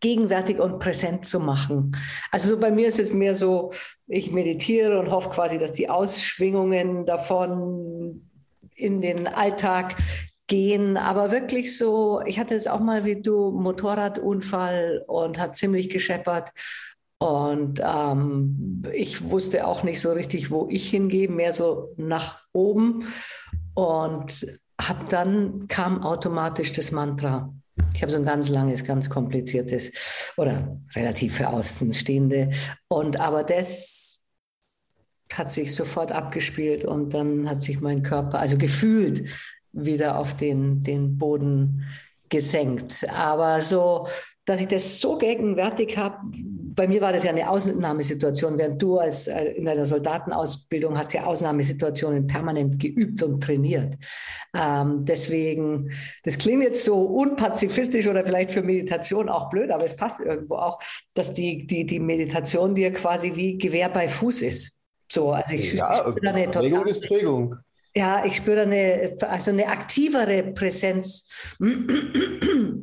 gegenwärtig 0.00 0.58
und 0.58 0.78
präsent 0.78 1.26
zu 1.26 1.40
machen. 1.40 1.96
Also 2.30 2.50
so 2.50 2.60
bei 2.60 2.70
mir 2.70 2.88
ist 2.88 2.98
es 2.98 3.12
mehr 3.12 3.34
so, 3.34 3.72
ich 4.06 4.32
meditiere 4.32 4.98
und 4.98 5.10
hoffe 5.10 5.30
quasi, 5.30 5.58
dass 5.58 5.72
die 5.72 5.90
Ausschwingungen 5.90 7.04
davon 7.04 8.20
in 8.74 9.00
den 9.00 9.26
Alltag 9.26 9.96
gehen, 10.50 10.96
aber 10.96 11.30
wirklich 11.30 11.78
so, 11.78 12.20
ich 12.26 12.40
hatte 12.40 12.56
es 12.56 12.66
auch 12.66 12.80
mal 12.80 13.04
wie 13.04 13.22
du, 13.22 13.52
Motorradunfall 13.52 15.04
und 15.06 15.38
hat 15.38 15.56
ziemlich 15.56 15.88
gescheppert. 15.88 16.50
Und 17.18 17.80
ähm, 17.84 18.82
ich 18.92 19.30
wusste 19.30 19.66
auch 19.66 19.84
nicht 19.84 20.00
so 20.00 20.10
richtig, 20.12 20.50
wo 20.50 20.66
ich 20.68 20.90
hingehe, 20.90 21.28
mehr 21.28 21.52
so 21.52 21.94
nach 21.96 22.40
oben. 22.52 23.04
Und 23.74 24.46
hab 24.80 25.08
dann 25.08 25.68
kam 25.68 26.02
automatisch 26.02 26.72
das 26.72 26.90
Mantra. 26.90 27.54
Ich 27.94 28.02
habe 28.02 28.10
so 28.10 28.18
ein 28.18 28.24
ganz 28.24 28.48
langes, 28.48 28.84
ganz 28.84 29.08
kompliziertes 29.08 29.92
oder 30.36 30.80
relativ 30.96 31.36
für 31.36 31.48
Außenstehende. 31.50 32.50
Und 32.88 33.20
aber 33.20 33.44
das 33.44 34.26
hat 35.32 35.52
sich 35.52 35.76
sofort 35.76 36.10
abgespielt 36.10 36.84
und 36.84 37.14
dann 37.14 37.48
hat 37.48 37.62
sich 37.62 37.80
mein 37.80 38.02
Körper, 38.02 38.40
also 38.40 38.58
gefühlt, 38.58 39.30
wieder 39.72 40.18
auf 40.18 40.36
den, 40.36 40.82
den 40.82 41.18
Boden 41.18 41.84
gesenkt. 42.28 43.08
Aber 43.10 43.60
so, 43.60 44.06
dass 44.44 44.60
ich 44.60 44.68
das 44.68 45.00
so 45.00 45.18
gegenwärtig 45.18 45.98
habe, 45.98 46.16
bei 46.74 46.88
mir 46.88 47.00
war 47.00 47.12
das 47.12 47.24
ja 47.24 47.30
eine 47.30 47.50
Ausnahmesituation, 47.50 48.56
während 48.56 48.80
du 48.80 48.98
als 48.98 49.26
äh, 49.26 49.44
in 49.52 49.64
deiner 49.64 49.84
Soldatenausbildung 49.84 50.96
hast 50.96 51.12
ja 51.12 51.24
Ausnahmesituationen 51.24 52.26
permanent 52.26 52.78
geübt 52.78 53.22
und 53.22 53.42
trainiert. 53.42 53.96
Ähm, 54.56 55.04
deswegen, 55.04 55.92
das 56.24 56.38
klingt 56.38 56.62
jetzt 56.62 56.84
so 56.84 57.02
unpazifistisch 57.02 58.08
oder 58.08 58.24
vielleicht 58.24 58.52
für 58.52 58.62
Meditation 58.62 59.28
auch 59.28 59.50
blöd, 59.50 59.70
aber 59.70 59.84
es 59.84 59.96
passt 59.96 60.20
irgendwo 60.20 60.56
auch, 60.56 60.80
dass 61.14 61.34
die, 61.34 61.66
die, 61.66 61.84
die 61.84 62.00
Meditation 62.00 62.74
dir 62.74 62.92
quasi 62.92 63.36
wie 63.36 63.58
Gewehr 63.58 63.88
bei 63.88 64.08
Fuß 64.08 64.42
ist. 64.42 64.78
So, 65.10 65.32
also 65.32 65.52
ich, 65.54 65.74
ja, 65.74 66.08
ich 66.08 66.52
Prägung 66.52 66.86
ist 66.86 67.06
Prägung 67.06 67.56
ja, 67.94 68.24
ich 68.24 68.36
spüre 68.36 68.62
eine, 68.62 69.16
also 69.20 69.50
eine 69.50 69.66
aktivere 69.66 70.44
Präsenz 70.52 71.28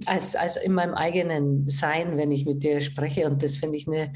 als, 0.06 0.36
als 0.36 0.58
in 0.58 0.74
meinem 0.74 0.96
eigenen 0.96 1.68
Sein, 1.68 2.18
wenn 2.18 2.32
ich 2.32 2.46
mit 2.46 2.64
dir 2.64 2.82
spreche. 2.82 3.26
Und 3.26 3.42
das 3.42 3.58
finde 3.58 3.78
ich 3.78 3.88
eine 3.88 4.14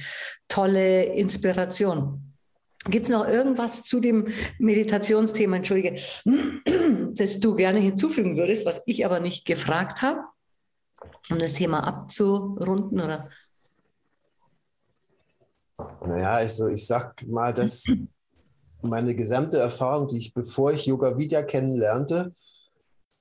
tolle 0.48 1.04
Inspiration. 1.04 2.34
Gibt 2.86 3.06
es 3.06 3.12
noch 3.12 3.28
irgendwas 3.28 3.84
zu 3.84 4.00
dem 4.00 4.28
Meditationsthema, 4.58 5.58
entschuldige, 5.58 6.02
das 7.14 7.40
du 7.40 7.56
gerne 7.56 7.80
hinzufügen 7.80 8.38
würdest, 8.38 8.66
was 8.66 8.84
ich 8.88 9.06
aber 9.06 9.20
nicht 9.20 9.46
gefragt 9.46 10.02
habe, 10.02 10.22
um 11.30 11.38
das 11.38 11.54
Thema 11.54 11.84
abzurunden? 11.86 13.02
Oder? 13.02 13.30
Naja, 16.06 16.32
also 16.32 16.68
ich 16.68 16.86
sag 16.86 17.16
mal, 17.28 17.54
dass 17.54 17.86
meine 18.84 19.16
gesamte 19.16 19.58
Erfahrung, 19.58 20.08
die 20.08 20.18
ich, 20.18 20.34
bevor 20.34 20.72
ich 20.72 20.86
Yoga 20.86 21.18
Vidya 21.18 21.44
kennenlernte, 21.44 22.32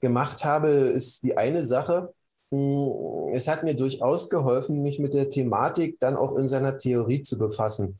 gemacht 0.00 0.44
habe, 0.44 0.68
ist 0.68 1.22
die 1.22 1.36
eine 1.36 1.64
Sache. 1.64 2.12
Hm, 2.52 3.32
es 3.32 3.48
hat 3.48 3.62
mir 3.62 3.74
durchaus 3.74 4.30
geholfen, 4.30 4.82
mich 4.82 4.98
mit 4.98 5.14
der 5.14 5.28
Thematik 5.28 5.98
dann 6.00 6.16
auch 6.16 6.36
in 6.36 6.48
seiner 6.48 6.78
Theorie 6.78 7.22
zu 7.22 7.38
befassen. 7.38 7.98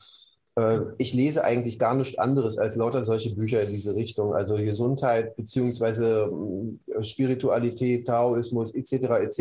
Äh, 0.57 0.81
ich 0.99 1.15
lese 1.15 1.45
eigentlich 1.45 1.79
gar 1.79 1.95
nichts 1.95 2.19
anderes 2.19 2.59
als 2.59 2.77
lauter 2.77 3.05
solche 3.05 3.35
Bücher 3.37 3.61
in 3.61 3.69
diese 3.69 3.95
Richtung, 3.95 4.35
also 4.35 4.55
Gesundheit 4.55 5.37
beziehungsweise 5.37 6.27
hm, 6.31 6.81
Spiritualität, 7.03 8.07
Taoismus 8.07 8.75
etc. 8.75 8.93
etc. 9.23 9.41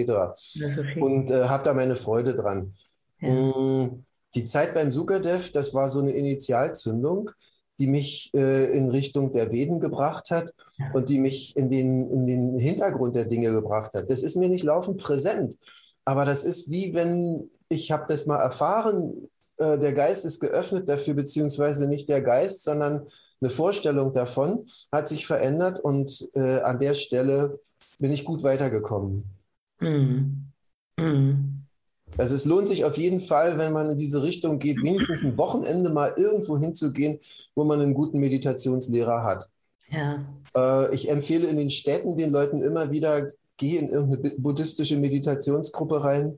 Und 0.99 1.31
äh, 1.31 1.45
habe 1.45 1.63
da 1.63 1.73
meine 1.73 1.95
Freude 1.95 2.35
dran. 2.35 2.73
Ja. 3.21 3.29
Hm, 3.29 4.03
die 4.35 4.43
Zeit 4.43 4.75
beim 4.75 4.91
Sukadev, 4.91 5.51
das 5.51 5.73
war 5.73 5.89
so 5.89 6.01
eine 6.01 6.11
Initialzündung 6.11 7.31
die 7.79 7.87
mich 7.87 8.29
äh, 8.35 8.77
in 8.77 8.89
Richtung 8.89 9.33
der 9.33 9.51
Veden 9.51 9.79
gebracht 9.79 10.31
hat 10.31 10.51
und 10.93 11.09
die 11.09 11.19
mich 11.19 11.55
in 11.55 11.69
den, 11.69 12.09
in 12.11 12.25
den 12.25 12.59
Hintergrund 12.59 13.15
der 13.15 13.25
Dinge 13.25 13.51
gebracht 13.51 13.93
hat. 13.93 14.09
Das 14.09 14.21
ist 14.23 14.35
mir 14.35 14.49
nicht 14.49 14.63
laufend 14.63 15.01
präsent, 15.01 15.57
aber 16.05 16.25
das 16.25 16.43
ist 16.43 16.69
wie 16.69 16.93
wenn 16.93 17.49
ich 17.69 17.91
habe 17.91 18.05
das 18.07 18.25
mal 18.25 18.39
erfahren, 18.39 19.29
äh, 19.57 19.77
der 19.79 19.93
Geist 19.93 20.25
ist 20.25 20.39
geöffnet 20.39 20.89
dafür, 20.89 21.13
beziehungsweise 21.13 21.87
nicht 21.87 22.09
der 22.09 22.21
Geist, 22.21 22.63
sondern 22.63 23.07
eine 23.41 23.49
Vorstellung 23.49 24.13
davon 24.13 24.65
hat 24.91 25.07
sich 25.07 25.25
verändert 25.25 25.79
und 25.79 26.27
äh, 26.33 26.59
an 26.61 26.79
der 26.79 26.93
Stelle 26.93 27.59
bin 27.99 28.11
ich 28.11 28.25
gut 28.25 28.43
weitergekommen. 28.43 29.23
Mhm. 29.79 30.51
Mhm. 30.97 31.65
Also 32.17 32.35
es 32.35 32.45
lohnt 32.45 32.67
sich 32.67 32.83
auf 32.83 32.97
jeden 32.97 33.21
Fall, 33.21 33.57
wenn 33.57 33.71
man 33.71 33.89
in 33.91 33.97
diese 33.97 34.21
Richtung 34.23 34.59
geht, 34.59 34.81
wenigstens 34.83 35.23
ein 35.23 35.37
Wochenende 35.37 35.91
mal 35.91 36.13
irgendwo 36.17 36.57
hinzugehen, 36.57 37.17
wo 37.55 37.63
man 37.63 37.81
einen 37.81 37.93
guten 37.93 38.19
Meditationslehrer 38.19 39.23
hat. 39.23 39.49
Ja. 39.89 40.25
Äh, 40.55 40.93
ich 40.93 41.09
empfehle 41.09 41.47
in 41.47 41.57
den 41.57 41.71
Städten 41.71 42.17
den 42.17 42.31
Leuten 42.31 42.61
immer 42.61 42.91
wieder, 42.91 43.25
geh 43.57 43.77
in 43.77 43.89
irgendeine 43.89 44.35
buddhistische 44.37 44.97
Meditationsgruppe 44.97 46.03
rein 46.03 46.37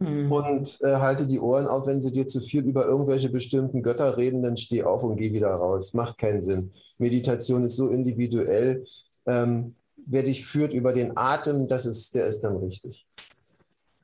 mhm. 0.00 0.32
und 0.32 0.78
äh, 0.82 0.96
halte 0.96 1.26
die 1.26 1.40
Ohren 1.40 1.66
auf, 1.66 1.86
wenn 1.86 2.02
sie 2.02 2.12
dir 2.12 2.26
zu 2.26 2.40
viel 2.40 2.64
über 2.64 2.86
irgendwelche 2.86 3.30
bestimmten 3.30 3.82
Götter 3.82 4.16
reden, 4.16 4.42
dann 4.42 4.56
steh 4.56 4.82
auf 4.82 5.02
und 5.02 5.16
geh 5.16 5.32
wieder 5.32 5.48
raus. 5.48 5.94
Macht 5.94 6.18
keinen 6.18 6.42
Sinn. 6.42 6.70
Meditation 6.98 7.64
ist 7.64 7.76
so 7.76 7.88
individuell. 7.88 8.84
Ähm, 9.26 9.72
wer 10.06 10.22
dich 10.22 10.44
führt 10.44 10.74
über 10.74 10.92
den 10.92 11.16
Atem, 11.16 11.68
das 11.68 11.86
ist, 11.86 12.14
der 12.14 12.26
ist 12.26 12.40
dann 12.40 12.56
richtig. 12.56 13.06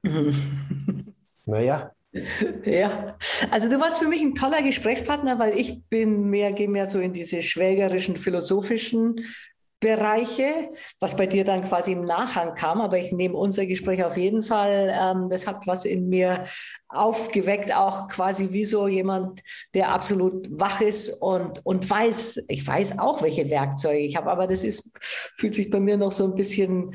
Naja, 1.49 1.93
ja, 2.65 3.17
also 3.51 3.69
du 3.69 3.81
warst 3.81 3.99
für 3.99 4.09
mich 4.09 4.23
ein 4.23 4.35
toller 4.35 4.63
Gesprächspartner, 4.63 5.39
weil 5.39 5.59
ich 5.59 5.85
bin 5.89 6.31
mehr, 6.31 6.53
gehe 6.53 6.69
mehr 6.69 6.87
so 6.87 6.99
in 6.99 7.13
diese 7.13 7.43
schwelgerischen, 7.43 8.17
philosophischen 8.17 9.21
Bereiche, 9.79 10.71
was 11.01 11.17
bei 11.17 11.27
dir 11.27 11.45
dann 11.45 11.63
quasi 11.63 11.93
im 11.93 12.07
Nachhang 12.07 12.55
kam. 12.55 12.81
Aber 12.81 12.97
ich 12.99 13.13
nehme 13.13 13.37
unser 13.37 13.67
Gespräch 13.67 14.03
auf 14.03 14.17
jeden 14.17 14.43
Fall, 14.43 14.95
ähm, 14.99 15.29
das 15.29 15.47
hat 15.47 15.67
was 15.67 15.85
in 15.85 16.09
mir 16.09 16.47
aufgeweckt, 16.89 17.75
auch 17.75 18.09
quasi 18.09 18.49
wie 18.53 18.65
so 18.65 18.89
jemand, 18.89 19.43
der 19.75 19.91
absolut 19.91 20.49
wach 20.51 20.81
ist 20.81 21.11
und, 21.21 21.65
und 21.65 21.89
weiß, 21.89 22.47
ich 22.49 22.67
weiß 22.67 22.99
auch, 22.99 23.23
welche 23.23 23.51
Werkzeuge 23.51 23.99
ich 23.99 24.17
habe, 24.17 24.31
aber 24.31 24.47
das 24.47 24.65
ist, 24.65 24.97
fühlt 25.01 25.55
sich 25.55 25.71
bei 25.71 25.81
mir 25.81 25.99
noch 25.99 26.13
so 26.13 26.25
ein 26.25 26.35
bisschen 26.35 26.95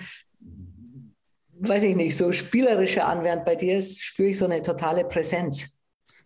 weiß 1.67 1.84
ich 1.84 1.95
nicht, 1.95 2.17
so 2.17 2.32
spielerischer 2.32 3.08
anwärend 3.08 3.45
bei 3.45 3.56
dir 3.56 3.78
ist, 3.78 4.02
spüre 4.02 4.30
ich 4.30 4.38
so 4.38 4.45
eine 4.45 4.62
totale 4.62 5.06
Präsenz. 5.06 5.82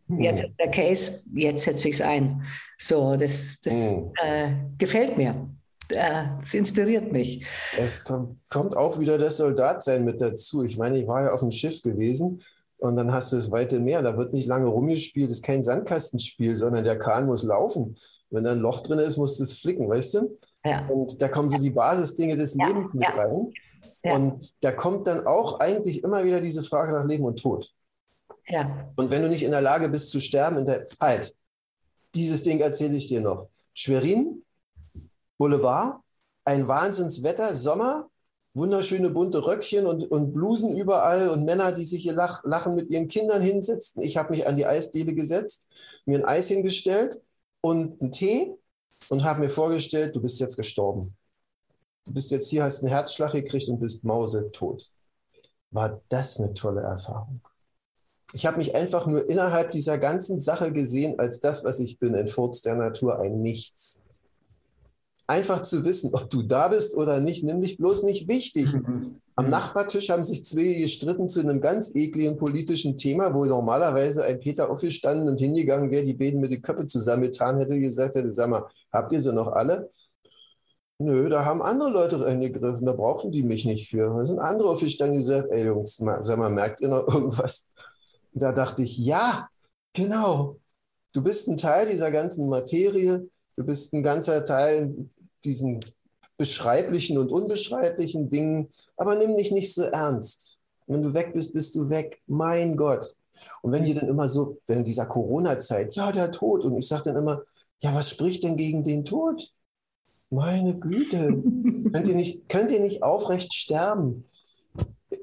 Mhm. 0.08 0.22
Jetzt 0.22 0.44
ist 0.44 0.54
der 0.60 0.72
Case, 0.72 1.24
jetzt 1.34 1.66
setze 1.66 1.90
ich 1.90 1.96
es 1.96 2.02
ein. 2.02 2.44
So, 2.78 3.16
das, 3.16 3.62
das 3.62 3.92
mhm. 3.92 4.12
äh, 4.24 4.52
gefällt 4.78 5.18
mir. 5.18 5.50
Äh, 5.90 6.24
inspiriert 6.52 7.12
mich. 7.12 7.46
Es 7.78 8.04
kommt, 8.04 8.40
kommt 8.50 8.76
auch 8.76 9.00
wieder 9.00 9.18
das 9.18 9.38
Soldatsein 9.38 10.04
mit 10.04 10.20
dazu. 10.20 10.64
Ich 10.64 10.78
meine, 10.78 11.00
ich 11.00 11.08
war 11.08 11.24
ja 11.24 11.32
auf 11.32 11.42
dem 11.42 11.52
Schiff 11.52 11.82
gewesen 11.84 12.42
und 12.78 12.96
dann 12.96 13.12
hast 13.12 13.32
du 13.32 13.36
das 13.36 13.52
weite 13.52 13.80
Meer. 13.80 14.02
Da 14.02 14.18
wird 14.18 14.34
nicht 14.34 14.48
lange 14.48 14.66
rumgespielt. 14.66 15.30
Das 15.30 15.38
ist 15.38 15.46
kein 15.46 15.64
Sandkastenspiel, 15.64 16.58
sondern 16.58 16.86
der 16.86 16.98
Kahn 16.98 17.28
muss 17.28 17.44
laufen. 17.44 17.96
Wenn 18.32 18.44
da 18.44 18.54
ein 18.54 18.60
Loch 18.60 18.82
drin 18.82 19.00
ist, 19.00 19.18
musst 19.18 19.40
du 19.40 19.44
es 19.44 19.60
flicken, 19.60 19.88
weißt 19.88 20.16
du? 20.16 20.34
Ja. 20.66 20.88
Und 20.88 21.22
da 21.22 21.28
kommen 21.28 21.52
so 21.52 21.60
die 21.60 21.70
Basisdinge 21.70 22.36
des 22.36 22.58
ja, 22.58 22.68
Lebens 22.68 22.94
mit 22.94 23.04
ja. 23.04 23.10
rein. 23.12 23.54
Und 24.14 24.64
da 24.64 24.72
kommt 24.72 25.08
dann 25.08 25.26
auch 25.26 25.60
eigentlich 25.60 26.04
immer 26.04 26.24
wieder 26.24 26.42
diese 26.42 26.64
Frage 26.64 26.92
nach 26.92 27.06
Leben 27.06 27.26
und 27.26 27.40
Tod. 27.40 27.72
Ja. 28.48 28.92
Und 28.96 29.10
wenn 29.10 29.24
du 29.24 29.30
nicht 29.30 29.44
in 29.44 29.52
der 29.52 29.62
Lage 29.62 29.90
bist 29.90 30.10
zu 30.10 30.20
sterben 30.20 30.58
in 30.58 30.66
der 30.66 30.84
Zeit, 30.84 31.34
dieses 32.14 32.44
Ding 32.44 32.60
erzähle 32.60 32.96
ich 32.96 33.08
dir 33.08 33.22
noch. 33.22 33.50
Schwerin, 33.74 34.44
Boulevard, 35.38 36.00
ein 36.46 36.68
Wahnsinnswetter, 36.68 37.56
Sommer, 37.56 38.10
wunderschöne 38.54 39.10
bunte 39.10 39.46
Röckchen 39.46 39.86
und, 39.86 40.10
und 40.10 40.32
Blusen 40.32 40.78
überall 40.78 41.30
und 41.30 41.44
Männer, 41.44 41.72
die 41.72 41.84
sich 41.84 42.04
hier 42.04 42.14
lach, 42.14 42.44
lachen 42.46 42.76
mit 42.76 42.90
ihren 42.90 43.08
Kindern 43.08 43.42
hinsetzen. 43.42 44.02
Ich 44.02 44.16
habe 44.16 44.32
mich 44.32 44.48
an 44.48 44.56
die 44.56 44.66
Eisdiele 44.66 45.14
gesetzt, 45.14 45.68
mir 46.06 46.20
ein 46.20 46.26
Eis 46.26 46.48
hingestellt 46.48 47.20
und 47.62 48.00
einen 48.00 48.12
Tee 48.12 48.54
und 49.10 49.24
habe 49.24 49.42
mir 49.42 49.50
vorgestellt, 49.50 50.16
du 50.16 50.22
bist 50.22 50.40
jetzt 50.40 50.56
gestorben 50.56 51.16
du 52.06 52.14
bist 52.14 52.32
jetzt 52.32 52.50
hier, 52.50 52.64
hast 52.64 52.84
einen 52.84 52.92
Herzschlag 52.92 53.34
gekriegt 53.34 53.68
und 53.70 53.80
bist 53.80 54.04
mausetot. 54.04 54.90
War 55.72 56.02
das 56.10 56.40
eine 56.40 56.54
tolle 56.54 56.82
Erfahrung. 56.82 57.42
Ich 58.34 58.46
habe 58.46 58.58
mich 58.58 58.76
einfach 58.76 59.08
nur 59.08 59.30
innerhalb 59.30 59.72
dieser 59.72 59.98
ganzen 59.98 60.40
Sache 60.40 60.72
gesehen 60.72 61.20
als 61.20 61.40
das, 61.40 61.64
was 61.64 61.80
ich 61.80 62.00
bin, 62.00 62.16
ein 62.16 62.28
Furz 62.28 62.62
der 62.62 62.76
Natur, 62.76 63.20
ein 63.20 63.42
Nichts. 63.42 64.02
Einfach 65.28 65.64
zu 65.64 65.84
wissen, 65.84 66.14
ob 66.14 66.30
du 66.30 66.44
da 66.44 66.68
bist 66.68 66.96
oder 66.96 67.20
nicht, 67.20 67.44
nimm 67.44 67.62
dich 67.62 67.78
bloß 67.78 68.04
nicht 68.04 68.28
wichtig. 68.28 68.74
Mhm. 68.86 69.22
Am 69.38 69.50
Nachbartisch 69.50 70.10
haben 70.10 70.24
sich 70.24 70.46
zwei 70.46 70.80
gestritten 70.80 71.28
zu 71.28 71.42
einem 71.42 71.60
ganz 71.60 71.94
ekligen 71.94 72.38
politischen 72.38 72.96
Thema, 72.96 73.34
wo 73.34 73.44
normalerweise 73.44 74.24
ein 74.24 74.40
Peter 74.40 74.70
aufgestanden 74.70 75.28
und 75.28 75.42
hingegangen 75.42 75.92
wäre, 75.92 76.06
die 76.06 76.14
beiden 76.14 76.40
mit 76.40 76.52
den 76.52 76.62
Köpfen 76.62 76.88
zusammengetan 76.88 77.60
hätte, 77.60 77.78
gesagt 77.78 78.16
hätte, 78.16 78.32
sag 78.32 78.50
mal, 78.50 78.66
habt 78.94 79.12
ihr 79.12 79.20
sie 79.20 79.34
noch 79.34 79.48
alle? 79.48 79.90
Nö, 80.98 81.28
da 81.28 81.44
haben 81.44 81.62
andere 81.62 81.90
Leute 81.90 82.24
reingegriffen, 82.24 82.86
da 82.86 82.94
brauchen 82.94 83.32
die 83.32 83.44
mich 83.44 83.66
nicht 83.66 83.90
für. 83.90 84.16
Da 84.18 84.26
sind 84.26 84.40
andere 84.40 84.70
auf 84.70 84.82
dann 84.98 85.14
gesagt, 85.14 85.50
ey 85.52 85.66
Jungs, 85.66 85.98
sag 85.98 86.38
mal, 86.38 86.50
merkt 86.50 86.80
ihr 86.80 86.88
noch 86.88 87.08
irgendwas? 87.14 87.70
Da 88.34 88.54
dachte 88.54 88.84
ich, 88.84 88.98
ja, 88.98 89.50
genau. 89.94 90.56
Du 91.14 91.22
bist 91.22 91.48
ein 91.48 91.58
Teil 91.58 91.88
dieser 91.88 92.12
ganzen 92.12 92.50
Materie, 92.50 93.30
du 93.58 93.66
bist 93.66 93.94
ein 93.94 94.04
ganzer 94.04 94.46
Teil 94.46 95.10
diesen 95.44 95.80
beschreiblichen 96.38 97.18
und 97.18 97.32
unbeschreiblichen 97.32 98.30
Dingen, 98.30 98.70
aber 98.98 99.16
nimm 99.16 99.38
dich 99.38 99.52
nicht 99.52 99.74
so 99.74 99.84
ernst. 99.84 100.58
Wenn 100.88 101.02
du 101.02 101.14
weg 101.14 101.34
bist, 101.34 101.54
bist 101.54 101.76
du 101.76 101.90
weg. 101.90 102.22
Mein 102.28 102.78
Gott. 102.78 103.16
Und 103.62 103.72
wenn 103.72 103.86
ihr 103.86 103.96
dann 103.96 104.08
immer 104.08 104.28
so, 104.28 104.58
wenn 104.68 104.80
in 104.80 104.86
dieser 104.86 105.06
Corona-Zeit, 105.08 105.96
ja, 105.96 106.12
der 106.12 106.32
Tod, 106.32 106.64
und 106.64 106.78
ich 106.78 106.88
sage 106.88 107.04
dann 107.06 107.18
immer, 107.18 107.42
ja, 107.82 107.94
was 107.94 108.10
spricht 108.10 108.44
denn 108.44 108.56
gegen 108.56 108.84
den 108.84 109.04
Tod? 109.04 109.52
Meine 110.30 110.78
Güte, 110.78 111.42
könnt, 111.94 112.08
ihr 112.08 112.16
nicht, 112.16 112.50
könnt 112.50 112.72
ihr 112.72 112.80
nicht 112.80 113.04
aufrecht 113.04 113.54
sterben? 113.54 114.26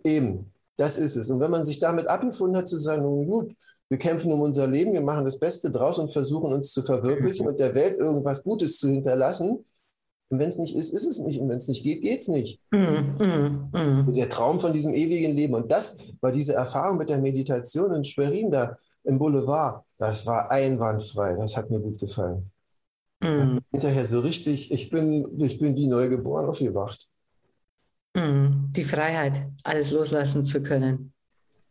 Eben, 0.05 0.53
das 0.77 0.97
ist 0.97 1.17
es. 1.17 1.29
Und 1.31 1.41
wenn 1.41 1.51
man 1.51 1.65
sich 1.65 1.81
damit 1.81 2.07
abgefunden 2.07 2.57
hat, 2.57 2.69
zu 2.69 2.79
sagen, 2.79 3.03
nun 3.03 3.27
gut, 3.27 3.55
wir 3.89 3.99
kämpfen 3.99 4.33
um 4.33 4.41
unser 4.41 4.67
Leben, 4.67 4.93
wir 4.93 5.03
machen 5.03 5.25
das 5.25 5.39
Beste 5.39 5.71
draus 5.71 5.99
und 5.99 6.13
versuchen 6.13 6.53
uns 6.53 6.73
zu 6.73 6.83
verwirklichen 6.83 7.47
und 7.47 7.61
der 7.61 7.75
Welt 7.75 7.99
irgendwas 7.99 8.43
Gutes 8.43 8.79
zu 8.79 8.89
hinterlassen, 8.89 9.65
und 10.33 10.39
wenn 10.39 10.49
es 10.49 10.57
nicht 10.57 10.75
ist, 10.75 10.95
ist 10.95 11.07
es 11.07 11.19
nicht. 11.19 11.39
Und 11.43 11.51
wenn 11.51 11.59
es 11.59 11.69
nicht 11.69 11.85
geht, 11.85 12.03
geht 12.03 12.23
es 12.23 12.29
nicht. 12.29 12.59
Mm, 12.71 12.79
mm, 12.79 13.71
mm. 13.71 14.13
Der 14.15 14.31
Traum 14.31 14.59
von 14.59 14.73
diesem 14.73 14.95
ewigen 14.95 15.33
Leben. 15.33 15.53
Und 15.53 15.71
das 15.71 16.09
war 16.23 16.33
diese 16.33 16.55
Erfahrung 16.55 16.97
mit 16.97 17.11
der 17.11 17.19
Meditation 17.19 17.95
in 17.95 18.03
Schwerin 18.03 18.51
da 18.51 18.75
im 19.05 19.19
Boulevard. 19.19 19.85
Das 19.99 20.27
war 20.27 20.51
einwandfrei. 20.51 21.37
Das 21.37 21.55
hat 21.55 21.71
mir 21.71 21.81
gut 21.81 22.01
gefallen. 22.01 22.51
Mm. 23.23 23.59
Hinterher 23.71 24.05
so 24.05 24.21
richtig, 24.21 24.73
ich 24.73 24.91
bin, 24.91 25.41
ich 25.41 25.59
bin 25.59 25.77
wie 25.77 25.87
neu 25.87 26.09
geboren 26.09 26.47
aufgewacht. 26.47 27.09
Mm. 28.15 28.71
Die 28.73 28.85
Freiheit, 28.85 29.47
alles 29.63 29.93
loslassen 29.93 30.45
zu 30.45 30.61
können. 30.63 31.13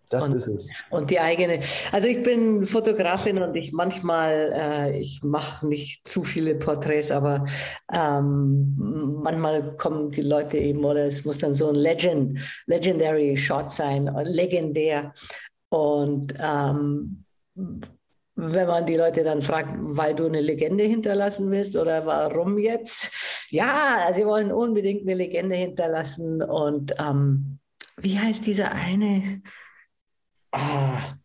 Das 0.09 0.27
und, 0.27 0.35
ist 0.35 0.47
es. 0.47 0.83
Und 0.89 1.09
die 1.09 1.19
eigene. 1.19 1.61
Also 1.91 2.07
ich 2.07 2.21
bin 2.21 2.65
Fotografin 2.65 3.41
und 3.41 3.55
ich 3.55 3.71
manchmal, 3.71 4.53
äh, 4.53 4.99
ich 4.99 5.23
mache 5.23 5.65
nicht 5.67 6.05
zu 6.05 6.23
viele 6.23 6.55
Porträts, 6.55 7.11
aber 7.11 7.45
ähm, 7.91 8.75
manchmal 9.23 9.75
kommen 9.77 10.11
die 10.11 10.21
Leute 10.21 10.57
eben 10.57 10.83
oder 10.83 11.05
es 11.05 11.23
muss 11.23 11.37
dann 11.37 11.53
so 11.53 11.69
ein 11.69 11.75
Legend, 11.75 12.39
Legendary 12.67 13.37
Shot 13.37 13.71
sein, 13.71 14.13
legendär. 14.25 15.13
Und 15.69 16.33
ähm, 16.39 17.23
wenn 18.35 18.67
man 18.67 18.85
die 18.85 18.95
Leute 18.95 19.23
dann 19.23 19.41
fragt, 19.41 19.69
weil 19.77 20.15
du 20.15 20.25
eine 20.25 20.41
Legende 20.41 20.83
hinterlassen 20.83 21.51
willst 21.51 21.75
oder 21.75 22.05
warum 22.05 22.57
jetzt? 22.57 23.47
Ja, 23.49 24.09
sie 24.13 24.25
wollen 24.25 24.51
unbedingt 24.51 25.01
eine 25.01 25.15
Legende 25.15 25.55
hinterlassen. 25.55 26.41
Und 26.41 26.93
ähm, 26.97 27.59
wie 27.97 28.17
heißt 28.17 28.47
dieser 28.47 28.71
eine? 28.71 29.41
Ah. 30.51 31.15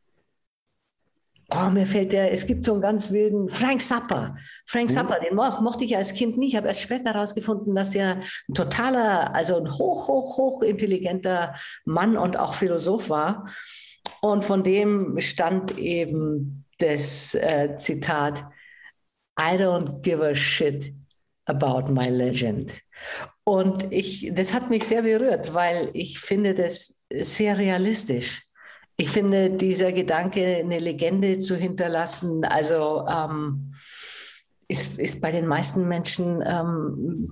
Oh, 1.48 1.70
mir 1.70 1.86
fällt 1.86 2.12
der, 2.12 2.32
es 2.32 2.48
gibt 2.48 2.64
so 2.64 2.72
einen 2.72 2.82
ganz 2.82 3.12
wilden 3.12 3.48
Frank 3.48 3.80
Zappa. 3.80 4.36
Frank 4.66 4.90
Zappa, 4.90 5.20
den 5.20 5.36
mo 5.36 5.44
mochte 5.60 5.84
ich 5.84 5.96
als 5.96 6.12
Kind 6.12 6.36
nicht. 6.36 6.50
Ich 6.50 6.56
habe 6.56 6.66
erst 6.66 6.80
später 6.80 7.14
herausgefunden, 7.14 7.76
dass 7.76 7.94
er 7.94 8.20
ein 8.48 8.54
totaler, 8.54 9.32
also 9.32 9.56
ein 9.56 9.70
hoch, 9.70 10.08
hoch, 10.08 10.36
hoch 10.38 10.62
intelligenter 10.62 11.54
Mann 11.84 12.16
und 12.16 12.36
auch 12.36 12.54
Philosoph 12.54 13.10
war. 13.10 13.46
Und 14.20 14.44
von 14.44 14.64
dem 14.64 15.20
stand 15.20 15.78
eben 15.78 16.65
das 16.78 17.34
äh, 17.34 17.76
Zitat, 17.78 18.44
I 19.38 19.56
don't 19.56 20.00
give 20.02 20.24
a 20.24 20.34
shit 20.34 20.92
about 21.46 21.90
my 21.92 22.08
legend. 22.08 22.80
Und 23.44 23.92
ich, 23.92 24.30
das 24.34 24.52
hat 24.52 24.70
mich 24.70 24.84
sehr 24.84 25.02
berührt, 25.02 25.54
weil 25.54 25.90
ich 25.92 26.18
finde 26.18 26.54
das 26.54 27.04
sehr 27.10 27.58
realistisch 27.58 28.46
ich 28.96 29.10
finde, 29.10 29.50
dieser 29.50 29.92
Gedanke, 29.92 30.56
eine 30.56 30.78
Legende 30.78 31.38
zu 31.38 31.54
hinterlassen, 31.54 32.44
also 32.44 33.06
ähm, 33.06 33.74
ist, 34.68 34.98
ist 34.98 35.20
bei 35.20 35.30
den 35.30 35.46
meisten 35.46 35.86
Menschen 35.86 36.42
ähm, 36.44 37.30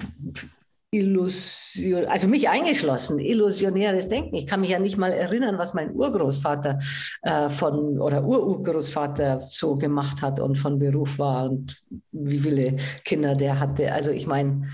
Illusion, 0.94 2.06
also 2.06 2.28
mich 2.28 2.48
eingeschlossen, 2.48 3.18
illusionäres 3.18 4.08
Denken. 4.08 4.36
Ich 4.36 4.46
kann 4.46 4.60
mich 4.60 4.70
ja 4.70 4.78
nicht 4.78 4.96
mal 4.96 5.12
erinnern, 5.12 5.58
was 5.58 5.74
mein 5.74 5.92
Urgroßvater 5.94 6.78
äh, 7.22 7.48
von 7.48 8.00
oder 8.00 8.24
Ururgroßvater 8.24 9.40
so 9.40 9.76
gemacht 9.76 10.22
hat 10.22 10.38
und 10.38 10.56
von 10.56 10.78
Beruf 10.78 11.18
war 11.18 11.50
und 11.50 11.82
wie 12.12 12.38
viele 12.38 12.76
Kinder 13.04 13.34
der 13.34 13.58
hatte. 13.58 13.92
Also 13.92 14.12
ich 14.12 14.26
meine, 14.26 14.68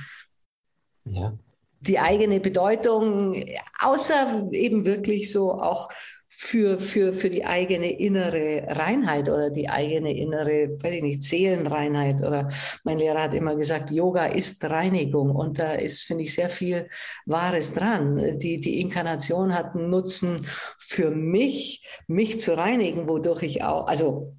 ja. 1.04 1.32
die 1.80 1.98
eigene 1.98 2.38
Bedeutung, 2.40 3.42
außer 3.80 4.48
eben 4.52 4.84
wirklich 4.84 5.32
so 5.32 5.52
auch 5.52 5.88
für, 6.42 6.78
für, 6.80 7.12
für 7.12 7.28
die 7.28 7.44
eigene 7.44 7.92
innere 7.92 8.64
Reinheit 8.66 9.28
oder 9.28 9.50
die 9.50 9.68
eigene 9.68 10.16
innere, 10.16 10.70
weiß 10.82 10.94
ich 10.94 11.02
nicht, 11.02 11.22
Seelenreinheit. 11.22 12.22
Oder 12.22 12.48
mein 12.82 12.98
Lehrer 12.98 13.24
hat 13.24 13.34
immer 13.34 13.56
gesagt, 13.56 13.90
Yoga 13.90 14.24
ist 14.24 14.64
Reinigung. 14.64 15.36
Und 15.36 15.58
da 15.58 15.74
ist, 15.74 16.00
finde 16.00 16.24
ich, 16.24 16.34
sehr 16.34 16.48
viel 16.48 16.88
Wahres 17.26 17.74
dran. 17.74 18.38
Die, 18.38 18.58
die 18.58 18.80
Inkarnation 18.80 19.54
hat 19.54 19.74
einen 19.74 19.90
Nutzen 19.90 20.46
für 20.78 21.10
mich, 21.10 21.86
mich 22.06 22.40
zu 22.40 22.56
reinigen, 22.56 23.06
wodurch 23.06 23.42
ich 23.42 23.62
auch, 23.62 23.86
also 23.86 24.34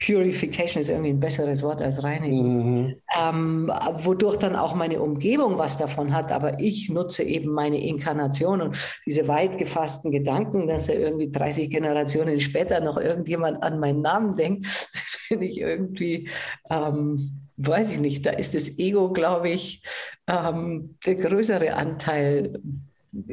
Purification 0.00 0.80
ist 0.80 0.90
irgendwie 0.90 1.10
ein 1.10 1.20
besseres 1.20 1.62
Wort 1.62 1.82
als 1.82 2.02
Reinigung, 2.02 2.84
mhm. 2.84 2.94
ähm, 3.18 3.72
wodurch 3.98 4.36
dann 4.36 4.56
auch 4.56 4.74
meine 4.74 5.00
Umgebung 5.00 5.58
was 5.58 5.78
davon 5.78 6.12
hat, 6.12 6.32
aber 6.32 6.60
ich 6.60 6.90
nutze 6.90 7.22
eben 7.22 7.50
meine 7.50 7.82
Inkarnation 7.82 8.60
und 8.60 8.76
diese 9.06 9.28
weit 9.28 9.58
gefassten 9.58 10.10
Gedanken, 10.10 10.66
dass 10.66 10.88
er 10.88 10.98
irgendwie 10.98 11.30
30 11.30 11.70
Generationen 11.70 12.40
später 12.40 12.80
noch 12.80 12.96
irgendjemand 12.96 13.62
an 13.62 13.78
meinen 13.78 14.02
Namen 14.02 14.36
denkt, 14.36 14.66
das 14.92 15.16
finde 15.28 15.46
ich 15.46 15.58
irgendwie, 15.58 16.28
ähm, 16.70 17.30
weiß 17.56 17.92
ich 17.92 18.00
nicht, 18.00 18.26
da 18.26 18.30
ist 18.30 18.54
das 18.54 18.78
Ego, 18.78 19.12
glaube 19.12 19.50
ich, 19.50 19.82
ähm, 20.26 20.96
der 21.06 21.14
größere 21.14 21.74
Anteil. 21.74 22.60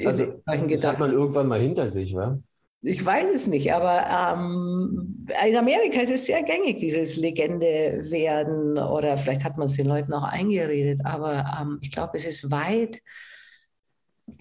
Also, 0.06 0.36
das 0.70 0.88
hat 0.88 1.00
man 1.00 1.12
irgendwann 1.12 1.48
mal 1.48 1.60
hinter 1.60 1.90
sich, 1.90 2.14
wa? 2.14 2.38
Ich 2.84 3.06
weiß 3.06 3.28
es 3.36 3.46
nicht, 3.46 3.72
aber 3.74 4.08
ähm, 4.10 5.28
in 5.48 5.56
Amerika 5.56 6.02
ist 6.02 6.10
es 6.10 6.26
sehr 6.26 6.42
gängig, 6.42 6.80
dieses 6.80 7.16
Legende 7.16 8.02
werden 8.10 8.80
oder 8.80 9.18
vielleicht 9.18 9.44
hat 9.44 9.58
man 9.58 9.68
es 9.68 9.76
den 9.76 9.86
Leuten 9.86 10.14
auch 10.14 10.24
eingeredet, 10.24 11.02
aber 11.06 11.46
ähm, 11.62 11.78
ich 11.82 11.92
glaube, 11.92 12.18
es 12.18 12.26
ist 12.26 12.50
weit. 12.50 13.00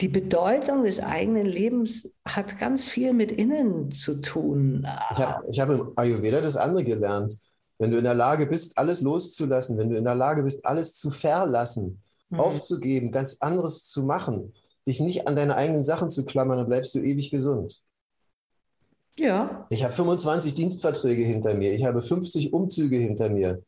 Die 0.00 0.08
Bedeutung 0.08 0.84
des 0.84 1.00
eigenen 1.00 1.44
Lebens 1.44 2.08
hat 2.24 2.58
ganz 2.58 2.86
viel 2.86 3.12
mit 3.12 3.30
innen 3.30 3.90
zu 3.90 4.22
tun. 4.22 4.86
Ich 5.10 5.18
habe 5.18 5.44
ich 5.50 5.60
hab 5.60 5.68
im 5.68 5.92
Ayurveda 5.96 6.40
das 6.40 6.56
andere 6.56 6.84
gelernt. 6.84 7.36
Wenn 7.78 7.90
du 7.90 7.98
in 7.98 8.04
der 8.04 8.14
Lage 8.14 8.46
bist, 8.46 8.78
alles 8.78 9.02
loszulassen, 9.02 9.76
wenn 9.76 9.90
du 9.90 9.96
in 9.96 10.04
der 10.04 10.14
Lage 10.14 10.42
bist, 10.42 10.64
alles 10.64 10.94
zu 10.94 11.10
verlassen, 11.10 12.02
mhm. 12.30 12.40
aufzugeben, 12.40 13.12
ganz 13.12 13.36
anderes 13.40 13.84
zu 13.84 14.02
machen, 14.02 14.54
dich 14.86 15.00
nicht 15.00 15.28
an 15.28 15.36
deine 15.36 15.56
eigenen 15.56 15.84
Sachen 15.84 16.08
zu 16.08 16.24
klammern, 16.24 16.56
dann 16.56 16.68
bleibst 16.68 16.94
du 16.94 17.00
ewig 17.00 17.30
gesund. 17.30 17.82
Ja. 19.18 19.66
Ich 19.70 19.84
habe 19.84 19.92
25 19.92 20.54
Dienstverträge 20.54 21.22
hinter 21.22 21.54
mir. 21.54 21.72
Ich 21.72 21.84
habe 21.84 22.02
50 22.02 22.52
Umzüge 22.52 22.96
hinter 22.96 23.28
mir. 23.30 23.58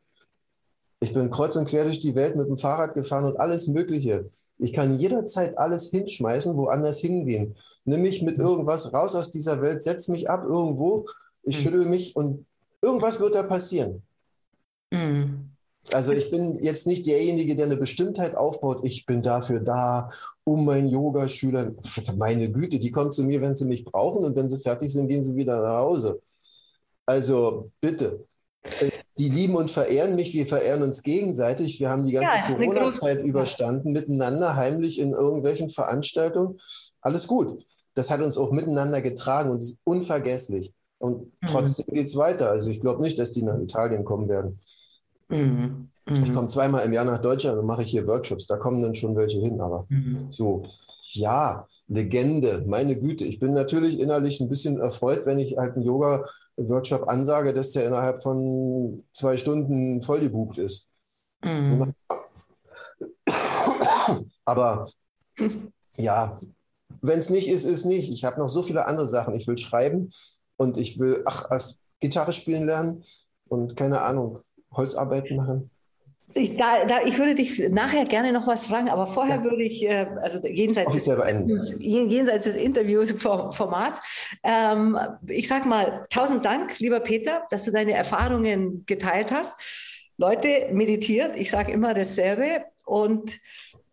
Ich 1.00 1.12
bin 1.12 1.30
kreuz 1.30 1.56
und 1.56 1.68
quer 1.68 1.84
durch 1.84 2.00
die 2.00 2.14
Welt 2.14 2.36
mit 2.36 2.48
dem 2.48 2.56
Fahrrad 2.56 2.94
gefahren 2.94 3.24
und 3.24 3.38
alles 3.38 3.66
Mögliche. 3.66 4.24
Ich 4.58 4.72
kann 4.72 4.98
jederzeit 4.98 5.58
alles 5.58 5.90
hinschmeißen, 5.90 6.56
woanders 6.56 7.00
hingehen. 7.00 7.56
Nimm 7.84 8.02
mich 8.02 8.22
mit 8.22 8.38
irgendwas 8.38 8.94
raus 8.94 9.16
aus 9.16 9.32
dieser 9.32 9.60
Welt, 9.60 9.82
setz 9.82 10.06
mich 10.08 10.30
ab 10.30 10.44
irgendwo, 10.44 11.06
ich 11.42 11.58
mhm. 11.58 11.62
schüttel 11.62 11.84
mich 11.86 12.14
und 12.14 12.46
irgendwas 12.80 13.18
wird 13.18 13.34
da 13.34 13.42
passieren. 13.42 14.02
Mhm. 14.92 15.41
Also 15.90 16.12
ich 16.12 16.30
bin 16.30 16.62
jetzt 16.62 16.86
nicht 16.86 17.06
derjenige, 17.06 17.56
der 17.56 17.66
eine 17.66 17.76
Bestimmtheit 17.76 18.36
aufbaut. 18.36 18.80
Ich 18.84 19.04
bin 19.04 19.22
dafür 19.22 19.60
da, 19.60 20.10
um 20.44 20.64
meinen 20.64 20.88
Yogaschülern. 20.88 21.76
Meine 22.16 22.50
Güte, 22.50 22.78
die 22.78 22.92
kommen 22.92 23.10
zu 23.10 23.24
mir, 23.24 23.40
wenn 23.40 23.56
sie 23.56 23.66
mich 23.66 23.84
brauchen 23.84 24.24
und 24.24 24.36
wenn 24.36 24.48
sie 24.48 24.60
fertig 24.60 24.92
sind, 24.92 25.08
gehen 25.08 25.24
sie 25.24 25.34
wieder 25.34 25.60
nach 25.60 25.80
Hause. 25.80 26.20
Also 27.04 27.68
bitte. 27.80 28.24
Die 29.18 29.28
lieben 29.28 29.56
und 29.56 29.72
verehren 29.72 30.14
mich, 30.14 30.32
wir 30.34 30.46
verehren 30.46 30.84
uns 30.84 31.02
gegenseitig. 31.02 31.80
Wir 31.80 31.90
haben 31.90 32.06
die 32.06 32.12
ganze 32.12 32.36
ja, 32.36 32.48
Corona-Zeit 32.48 33.24
überstanden, 33.24 33.92
miteinander, 33.92 34.54
heimlich 34.54 35.00
in 35.00 35.10
irgendwelchen 35.10 35.68
Veranstaltungen. 35.68 36.58
Alles 37.00 37.26
gut. 37.26 37.60
Das 37.94 38.10
hat 38.10 38.20
uns 38.20 38.38
auch 38.38 38.52
miteinander 38.52 39.02
getragen 39.02 39.50
und 39.50 39.58
ist 39.58 39.78
unvergesslich. 39.82 40.72
Und 40.98 41.22
mhm. 41.22 41.46
trotzdem 41.46 41.86
geht 41.92 42.06
es 42.06 42.16
weiter. 42.16 42.50
Also 42.50 42.70
ich 42.70 42.80
glaube 42.80 43.02
nicht, 43.02 43.18
dass 43.18 43.32
die 43.32 43.42
nach 43.42 43.58
Italien 43.58 44.04
kommen 44.04 44.28
werden. 44.28 44.60
Mhm. 45.32 45.88
Mhm. 46.06 46.24
Ich 46.24 46.32
komme 46.32 46.48
zweimal 46.48 46.84
im 46.84 46.92
Jahr 46.92 47.04
nach 47.04 47.20
Deutschland 47.20 47.58
und 47.58 47.66
mache 47.66 47.82
hier 47.82 48.06
Workshops. 48.06 48.46
Da 48.46 48.56
kommen 48.56 48.82
dann 48.82 48.94
schon 48.94 49.16
welche 49.16 49.40
hin. 49.40 49.60
Aber 49.60 49.86
mhm. 49.88 50.30
so, 50.30 50.66
ja, 51.12 51.66
Legende, 51.88 52.64
meine 52.66 52.98
Güte. 52.98 53.24
Ich 53.24 53.38
bin 53.38 53.54
natürlich 53.54 53.98
innerlich 53.98 54.40
ein 54.40 54.48
bisschen 54.48 54.78
erfreut, 54.78 55.26
wenn 55.26 55.38
ich 55.38 55.56
halt 55.56 55.76
einen 55.76 55.84
Yoga-Workshop 55.84 57.08
ansage, 57.08 57.52
dass 57.52 57.70
der 57.72 57.86
innerhalb 57.86 58.22
von 58.22 59.04
zwei 59.12 59.36
Stunden 59.36 60.02
voll 60.02 60.20
gebucht 60.20 60.58
ist. 60.58 60.88
Mhm. 61.42 61.94
Aber 64.44 64.88
ja, 65.96 66.36
wenn 67.00 67.18
es 67.18 67.30
nicht 67.30 67.48
ist, 67.48 67.64
ist 67.64 67.84
nicht. 67.84 68.10
Ich 68.10 68.24
habe 68.24 68.40
noch 68.40 68.48
so 68.48 68.62
viele 68.62 68.86
andere 68.86 69.06
Sachen. 69.06 69.34
Ich 69.34 69.46
will 69.46 69.58
schreiben 69.58 70.10
und 70.56 70.76
ich 70.76 70.98
will, 70.98 71.22
ach, 71.26 71.48
Gitarre 72.00 72.32
spielen 72.32 72.64
lernen 72.64 73.04
und 73.48 73.76
keine 73.76 74.00
Ahnung, 74.00 74.40
Holzarbeiten 74.72 75.36
machen. 75.36 75.70
Ich, 76.34 76.56
da, 76.56 76.84
da, 76.86 77.02
ich, 77.02 77.18
würde 77.18 77.34
dich 77.34 77.58
nachher 77.70 78.04
gerne 78.04 78.32
noch 78.32 78.46
was 78.46 78.64
fragen, 78.64 78.88
aber 78.88 79.06
vorher 79.06 79.36
ja. 79.36 79.44
würde 79.44 79.62
ich, 79.64 79.84
äh, 79.84 80.06
also 80.22 80.38
jenseits 80.46 80.94
des, 80.94 81.76
jenseits 81.80 82.44
des 82.44 82.56
Interviewsformats, 82.56 84.38
ähm, 84.42 84.98
ich 85.26 85.48
sag 85.48 85.66
mal, 85.66 86.06
tausend 86.08 86.44
Dank, 86.44 86.78
lieber 86.78 87.00
Peter, 87.00 87.42
dass 87.50 87.64
du 87.64 87.70
deine 87.70 87.92
Erfahrungen 87.92 88.84
geteilt 88.86 89.30
hast. 89.30 89.60
Leute, 90.16 90.68
meditiert, 90.72 91.36
ich 91.36 91.50
sage 91.50 91.72
immer 91.72 91.92
dasselbe 91.92 92.64
und 92.84 93.38